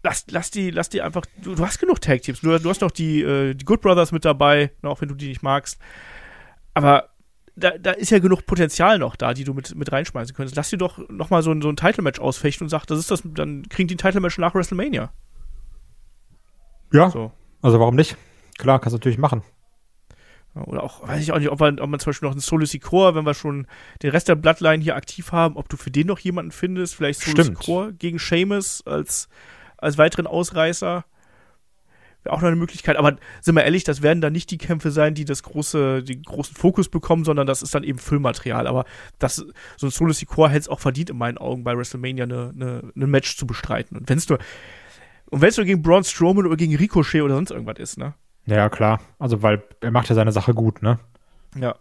[0.04, 1.24] lass, lass die, lass die einfach.
[1.42, 2.40] Du, du hast genug Tag Teams.
[2.40, 5.28] Du, du hast noch die, äh, die Good Brothers mit dabei, auch wenn du die
[5.28, 5.80] nicht magst.
[6.74, 7.08] Aber
[7.56, 10.56] da, da ist ja genug Potenzial noch da, die du mit, mit reinschmeißen könntest.
[10.56, 13.10] Lass die doch noch mal so ein, so ein Title-Match ausfechten und sag, das ist
[13.10, 15.12] das, dann kriegen die ein Title-Match nach WrestleMania.
[16.92, 17.10] Ja.
[17.10, 17.32] So.
[17.62, 18.16] Also warum nicht?
[18.58, 19.42] Klar, kannst du natürlich machen.
[20.54, 22.64] Oder auch, weiß ich auch nicht, ob man, ob man zum Beispiel noch einen Solo
[22.64, 23.66] Sikoa, wenn wir schon
[24.02, 27.20] den Rest der Bloodline hier aktiv haben, ob du für den noch jemanden findest, vielleicht
[27.20, 29.28] Solo Sikoa gegen Seamus als
[29.78, 31.04] als weiteren Ausreißer.
[32.22, 34.90] Wäre auch noch eine Möglichkeit, aber sind wir ehrlich, das werden dann nicht die Kämpfe
[34.90, 38.66] sein, die das große, den großen Fokus bekommen, sondern das ist dann eben Füllmaterial.
[38.66, 38.86] Aber
[39.18, 39.44] das,
[39.76, 42.92] so ein Solo Secor hätte es auch verdient, in meinen Augen, bei WrestleMania eine, eine,
[42.96, 43.98] eine Match zu bestreiten.
[43.98, 44.38] Und wenn es nur,
[45.30, 48.14] und wenn es nur gegen Braun Strowman oder gegen Ricochet oder sonst irgendwas ist, ne?
[48.46, 49.00] Ja, klar.
[49.18, 50.98] Also, weil er macht ja seine Sache gut, ne?
[51.58, 51.74] Ja.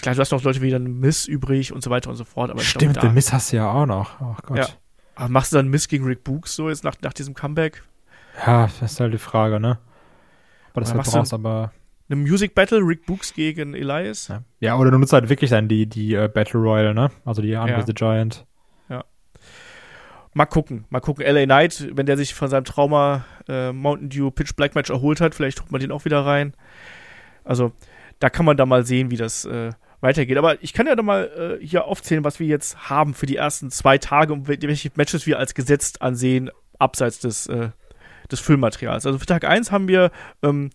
[0.00, 2.50] klar, du hast noch Leute wie dann Miss übrig und so weiter und so fort.
[2.50, 4.20] Aber Stimmt, glaub, den Miss hast du ja auch noch.
[4.20, 4.58] Oh Gott.
[4.58, 4.68] Ja.
[5.20, 7.82] Aber machst du dann Miss gegen Rick Books so jetzt nach, nach diesem Comeback?
[8.46, 9.78] Ja, das ist halt die Frage, ne?
[10.72, 11.72] Aber das wird raus, aber.
[12.08, 14.28] Eine Music Battle, Rick Books gegen Elias?
[14.28, 17.10] Ja, ja oder du nutzt halt wirklich dann die, die uh, Battle Royale, ne?
[17.26, 17.86] Also die Andre ja.
[17.86, 18.46] the Giant.
[18.88, 19.04] Ja.
[20.32, 21.24] Mal gucken, mal gucken.
[21.26, 25.20] LA Knight, wenn der sich von seinem Trauma äh, Mountain Dew Pitch Black Match erholt
[25.20, 26.54] hat, vielleicht holt man den auch wieder rein.
[27.44, 27.72] Also,
[28.20, 30.38] da kann man da mal sehen, wie das äh, weitergeht.
[30.38, 33.36] Aber ich kann ja doch mal äh, hier aufzählen, was wir jetzt haben für die
[33.36, 37.70] ersten zwei Tage und welche Matches wir als gesetzt ansehen, abseits des, äh,
[38.30, 39.06] des Füllmaterials.
[39.06, 40.10] Also für Tag 1 haben wir
[40.42, 40.70] ähm,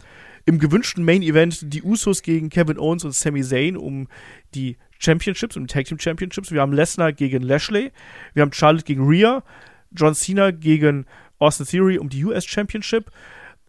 [0.46, 4.08] im gewünschten Main Event die Usos gegen Kevin Owens und Sami Zayn um
[4.54, 6.52] die Championships, um die Tag Team Championships.
[6.52, 7.92] Wir haben Lesnar gegen Lashley,
[8.34, 9.44] wir haben Charlotte gegen Rhea,
[9.92, 11.06] John Cena gegen
[11.40, 13.12] Austin Theory um die US Championship.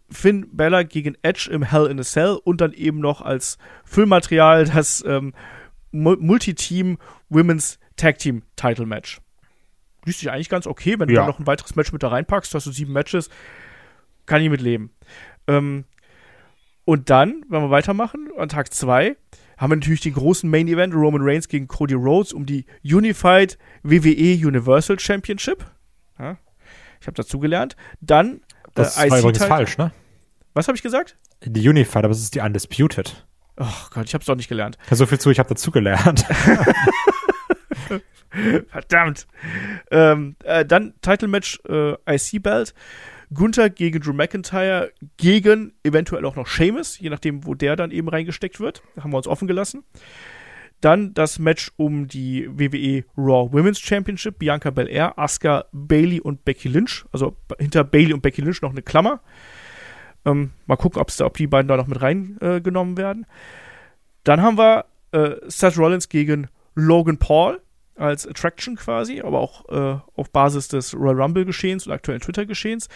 [0.09, 4.67] Finn Bella gegen Edge im Hell in a Cell und dann eben noch als Füllmaterial
[4.67, 5.35] das ähm,
[5.91, 6.99] Multi-Team
[7.29, 9.21] Women's Tag Team Title Match.
[10.05, 11.15] Liest sich eigentlich ganz okay, wenn ja.
[11.15, 13.31] du da noch ein weiteres Match mit da reinpackst, hast du sieben Matches,
[14.27, 14.91] kann ich mit leben.
[15.49, 15.85] Ähm,
[16.85, 19.17] und dann, wenn wir weitermachen, an Tag 2
[19.57, 23.59] haben wir natürlich den großen Main Event Roman Reigns gegen Cody Rhodes um die Unified
[23.83, 25.65] WWE Universal Championship.
[26.19, 26.39] Ja,
[27.01, 27.77] ich habe dazu gelernt.
[28.01, 28.41] Dann
[28.77, 29.93] das äh, war übrigens falsch, ne?
[30.55, 31.17] Was habe ich gesagt?
[31.45, 33.27] Die Unified, aber es ist die Undisputed.
[33.59, 34.79] Oh Gott, ich habe es doch nicht gelernt.
[34.91, 36.25] Ja, so viel zu, ich habe dazu gelernt.
[38.69, 39.27] Verdammt.
[39.91, 42.75] Ähm, äh, dann Title Match äh, IC Belt.
[43.35, 48.09] Gunther gegen Drew McIntyre gegen eventuell auch noch Sheamus, je nachdem, wo der dann eben
[48.09, 48.83] reingesteckt wird.
[49.01, 49.83] Haben wir uns offen gelassen.
[50.81, 54.39] Dann das Match um die WWE Raw Women's Championship.
[54.39, 57.05] Bianca Belair, Asuka, Bailey und Becky Lynch.
[57.13, 59.21] Also hinter Bailey und Becky Lynch noch eine Klammer.
[60.25, 63.27] Ähm, mal gucken, da, ob die beiden da noch mit reingenommen äh, werden.
[64.25, 67.61] Dann haben wir äh, Seth Rollins gegen Logan Paul
[67.95, 72.45] als Attraction quasi, aber auch äh, auf Basis des Royal Rumble Geschehens und aktuellen Twitter
[72.45, 72.89] Geschehens.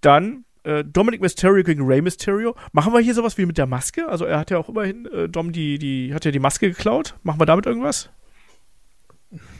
[0.00, 2.54] Dann äh, Dominic Mysterio gegen Rey Mysterio.
[2.72, 4.06] Machen wir hier sowas wie mit der Maske?
[4.06, 7.14] Also er hat ja auch immerhin, äh, Dom, die, die, hat ja die Maske geklaut.
[7.22, 8.10] Machen wir damit irgendwas?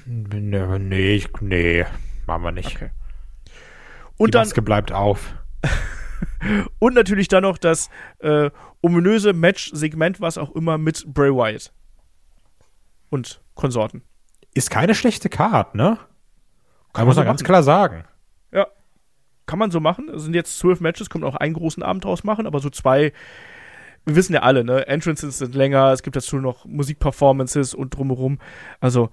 [0.04, 1.86] Nee, nee, nee
[2.26, 2.76] machen wir nicht.
[2.76, 2.90] Okay.
[4.18, 5.34] Und die Maske bleibt auf.
[6.78, 7.88] und natürlich dann noch das
[8.18, 8.50] äh,
[8.82, 11.72] ominöse Match-Segment, was auch immer, mit Bray Wyatt.
[13.08, 14.02] Und Konsorten.
[14.52, 15.98] Ist keine schlechte Card, ne?
[16.92, 18.04] Kann man muss man ganz klar sagen
[19.48, 20.08] kann man so machen.
[20.14, 23.12] Es sind jetzt zwölf Matches, kommt auch einen großen Abend draus machen, aber so zwei,
[24.04, 24.86] wir wissen ja alle, ne?
[24.86, 28.38] Entrances sind länger, es gibt dazu noch Musikperformances und drumherum.
[28.78, 29.10] Also,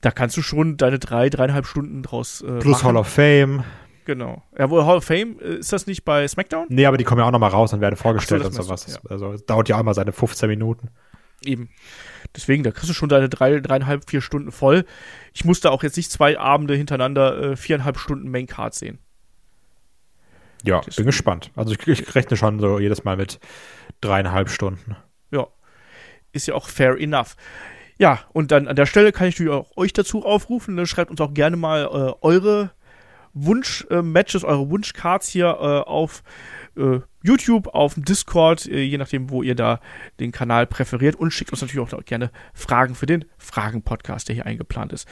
[0.00, 2.84] da kannst du schon deine drei, dreieinhalb Stunden draus äh, Plus machen.
[2.84, 3.64] Hall of Fame.
[4.06, 4.42] Genau.
[4.58, 6.66] Ja, wohl Hall of Fame, äh, ist das nicht bei SmackDown?
[6.68, 8.86] Nee, aber die kommen ja auch noch mal raus und werden vorgestellt so, und sowas.
[8.88, 9.10] Ja.
[9.10, 10.90] Also, es dauert ja auch immer seine 15 Minuten.
[11.44, 11.68] Eben.
[12.34, 14.84] Deswegen, da kriegst du schon deine drei, dreieinhalb, vier Stunden voll.
[15.32, 18.98] Ich musste auch jetzt nicht zwei Abende hintereinander äh, viereinhalb Stunden Main Card sehen.
[20.66, 21.50] Ja, bin gespannt.
[21.56, 23.38] Also ich, ich rechne schon so jedes Mal mit
[24.00, 24.96] dreieinhalb Stunden.
[25.30, 25.46] Ja,
[26.32, 27.36] ist ja auch fair enough.
[27.98, 30.74] Ja, und dann an der Stelle kann ich natürlich auch euch dazu aufrufen.
[30.74, 30.86] Ne?
[30.86, 32.72] Schreibt uns auch gerne mal äh, eure
[33.34, 36.22] Wunsch-Matches, äh, eure Wunschcards hier äh, auf
[36.76, 39.80] äh, YouTube, auf dem Discord, äh, je nachdem, wo ihr da
[40.18, 44.46] den Kanal präferiert und schickt uns natürlich auch gerne Fragen für den Fragen-Podcast, der hier
[44.46, 45.06] eingeplant ist.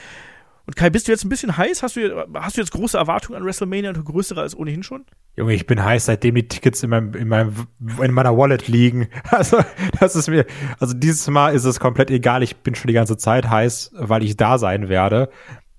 [0.67, 1.83] Und Kai, bist du jetzt ein bisschen heiß?
[1.83, 5.05] Hast du, hast du jetzt große Erwartungen an WrestleMania und größere als ohnehin schon?
[5.37, 7.53] Junge, ich bin heiß, seitdem die Tickets in meinem, in meinem,
[8.01, 9.09] in meiner Wallet liegen.
[9.31, 9.59] Also,
[9.99, 10.45] das ist mir,
[10.79, 12.43] also dieses Mal ist es komplett egal.
[12.43, 15.31] Ich bin schon die ganze Zeit heiß, weil ich da sein werde.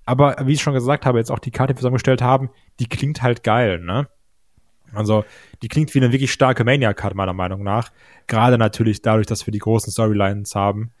[0.04, 2.88] Aber wie ich schon gesagt habe, jetzt auch die Karte, die wir zusammengestellt haben, die
[2.88, 4.08] klingt halt geil, ne?
[4.92, 5.24] Also,
[5.62, 7.90] die klingt wie eine wirklich starke Mania-Card, meiner Meinung nach.
[8.26, 10.92] Gerade natürlich dadurch, dass wir die großen Storylines haben,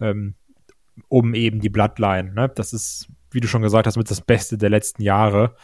[0.00, 0.34] ähm,
[1.08, 2.50] um eben die Bloodline, ne?
[2.54, 5.54] Das ist wie du schon gesagt hast, mit das Beste der letzten Jahre.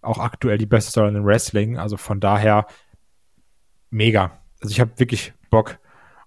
[0.00, 1.76] Auch aktuell die beste Story in Wrestling.
[1.76, 2.66] Also von daher
[3.90, 4.38] mega.
[4.62, 5.78] Also ich habe wirklich Bock.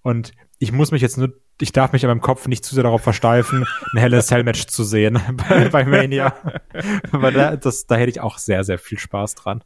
[0.02, 2.84] Und ich muss mich jetzt nur, ich darf mich in meinem Kopf nicht zu sehr
[2.84, 5.20] darauf versteifen, ein helles Cell-Match zu sehen
[5.50, 6.36] bei, bei Mania.
[7.12, 9.64] Weil da, das, da hätte ich auch sehr, sehr viel Spaß dran.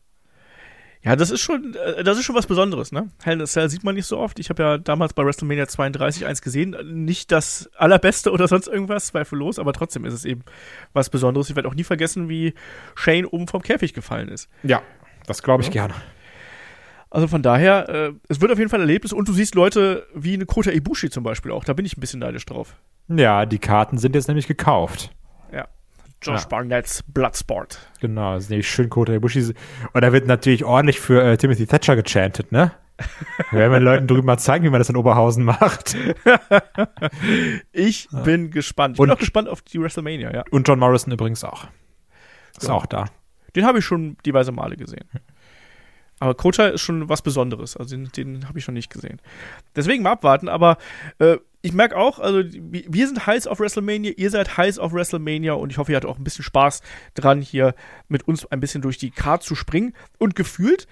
[1.04, 3.10] Ja, das ist schon, äh, das ist schon was Besonderes, ne?
[3.24, 4.40] Hell in a Cell sieht man nicht so oft.
[4.40, 6.76] Ich habe ja damals bei WrestleMania 32 eins gesehen.
[7.06, 10.44] Nicht das allerbeste oder sonst irgendwas, zweifellos, aber trotzdem ist es eben
[10.94, 11.50] was Besonderes.
[11.50, 12.54] Ich werde auch nie vergessen, wie
[12.96, 14.50] Shane oben vom Käfig gefallen ist.
[14.64, 14.82] Ja,
[15.28, 15.74] das glaube ich ja.
[15.74, 15.94] gerne.
[17.10, 20.08] Also von daher, äh, es wird auf jeden Fall ein Erlebnis und du siehst Leute
[20.16, 21.64] wie eine Kota Ibushi zum Beispiel auch.
[21.64, 22.76] Da bin ich ein bisschen neidisch drauf.
[23.10, 25.12] Ja, die Karten sind jetzt nämlich gekauft.
[26.24, 26.48] Josh ja.
[26.48, 27.80] Barnett's Bloodsport.
[28.00, 29.54] Genau, das ist nämlich schön Kota Ibushi.
[29.94, 32.72] Und da wird natürlich ordentlich für äh, Timothy Thatcher gechantet, ne?
[33.52, 35.96] Wir werden den Leuten drüben mal zeigen, wie man das in Oberhausen macht.
[37.72, 38.96] ich bin gespannt.
[38.96, 40.44] Ich bin und, auch gespannt auf die WrestleMania, ja.
[40.52, 41.66] Und John Morrison übrigens auch.
[42.52, 42.76] Ist genau.
[42.76, 43.06] auch da.
[43.56, 45.10] Den habe ich schon diverse Male gesehen.
[46.20, 47.76] Aber Kota ist schon was Besonderes.
[47.76, 49.20] Also den, den habe ich schon nicht gesehen.
[49.76, 50.48] Deswegen mal abwarten.
[50.48, 50.78] Aber
[51.20, 55.54] äh, ich merke auch, also wir sind heiß auf WrestleMania, ihr seid heiß auf WrestleMania
[55.54, 56.82] und ich hoffe, ihr hattet auch ein bisschen Spaß
[57.14, 57.74] dran, hier
[58.10, 59.94] mit uns ein bisschen durch die Card zu springen.
[60.20, 60.88] Und gefühlt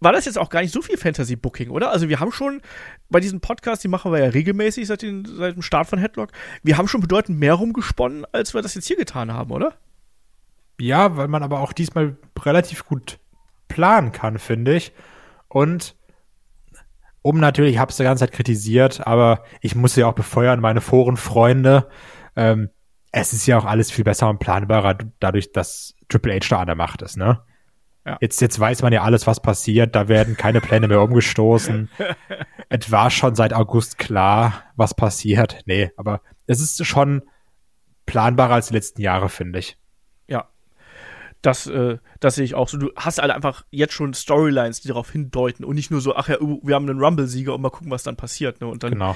[0.00, 1.92] war das jetzt auch gar nicht so viel Fantasy-Booking, oder?
[1.92, 2.60] Also wir haben schon
[3.08, 6.30] bei diesem Podcast, die machen wir ja regelmäßig seit, den, seit dem Start von Headlock,
[6.64, 9.74] wir haben schon bedeutend mehr rumgesponnen, als wir das jetzt hier getan haben, oder?
[10.80, 13.20] Ja, weil man aber auch diesmal relativ gut
[13.68, 14.92] planen kann, finde ich.
[15.46, 15.94] Und
[17.24, 20.60] um natürlich, ich habe es die ganze Zeit kritisiert, aber ich muss ja auch befeuern,
[20.60, 21.88] meine Forenfreunde.
[22.36, 22.68] Ähm,
[23.12, 26.66] es ist ja auch alles viel besser und planbarer, dadurch, dass Triple H da an
[26.66, 27.40] der Macht ist, ne?
[28.04, 28.18] Ja.
[28.20, 29.94] Jetzt, jetzt weiß man ja alles, was passiert.
[29.94, 31.88] Da werden keine Pläne mehr umgestoßen.
[32.68, 35.62] es war schon seit August klar, was passiert.
[35.64, 37.22] Nee, aber es ist schon
[38.04, 39.78] planbarer als die letzten Jahre, finde ich.
[41.44, 42.78] Das, äh, das sehe ich auch so.
[42.78, 46.30] Du hast halt einfach jetzt schon Storylines, die darauf hindeuten und nicht nur so, ach
[46.30, 48.62] ja, uh, wir haben einen Rumble-Sieger und mal gucken, was dann passiert.
[48.62, 48.66] Ne?
[48.66, 49.14] Und dann genau.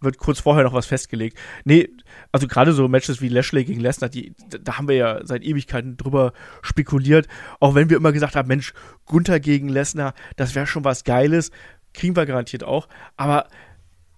[0.00, 1.36] wird kurz vorher noch was festgelegt.
[1.64, 1.88] Nee,
[2.30, 5.96] also gerade so Matches wie Lashley gegen Lesnar, die, da haben wir ja seit Ewigkeiten
[5.96, 7.26] drüber spekuliert.
[7.58, 8.72] Auch wenn wir immer gesagt haben, Mensch,
[9.04, 11.50] Gunther gegen Lesnar, das wäre schon was Geiles.
[11.92, 12.86] Kriegen wir garantiert auch.
[13.16, 13.48] Aber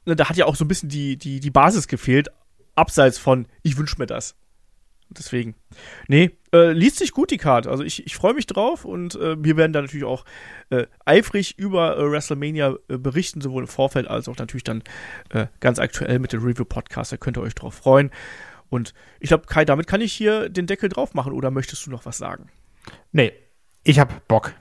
[0.05, 2.29] ne, da hat ja auch so ein bisschen die, die, die Basis gefehlt,
[2.75, 4.37] abseits von, ich wünsche mir das.
[5.09, 5.55] Deswegen.
[6.09, 7.71] Nee, äh, liest sich gut die Karte.
[7.71, 10.25] Also ich, ich freue mich drauf und äh, wir werden da natürlich auch
[10.71, 14.83] äh, eifrig über äh, WrestleMania äh, berichten, sowohl im Vorfeld als auch natürlich dann
[15.31, 17.13] äh, ganz aktuell mit dem Review-Podcast.
[17.13, 18.11] Da könnt ihr euch drauf freuen.
[18.69, 21.91] Und ich glaube, Kai, damit kann ich hier den Deckel drauf machen oder möchtest du
[21.91, 22.49] noch was sagen?
[23.13, 23.33] Nee,
[23.85, 24.53] ich hab Bock.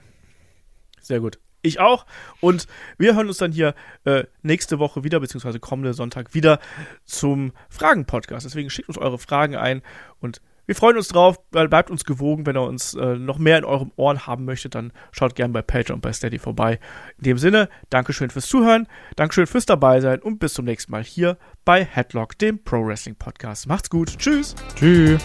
[1.00, 1.38] Sehr gut.
[1.66, 2.06] Ich auch.
[2.40, 2.66] Und
[2.98, 3.74] wir hören uns dann hier
[4.04, 6.60] äh, nächste Woche wieder, beziehungsweise kommende Sonntag wieder
[7.04, 8.46] zum Fragen-Podcast.
[8.46, 9.82] Deswegen schickt uns eure Fragen ein
[10.20, 11.38] und wir freuen uns drauf.
[11.50, 12.44] Bleibt uns gewogen.
[12.44, 15.62] Wenn ihr uns äh, noch mehr in euren Ohren haben möchtet, dann schaut gerne bei
[15.62, 16.78] Patreon und bei Steady vorbei.
[17.18, 21.38] In dem Sinne, Dankeschön fürs Zuhören, Dankeschön fürs Dabeisein und bis zum nächsten Mal hier
[21.64, 23.68] bei Headlock, dem Pro Wrestling Podcast.
[23.68, 24.18] Macht's gut.
[24.18, 24.54] Tschüss.
[24.74, 25.24] Tschüss.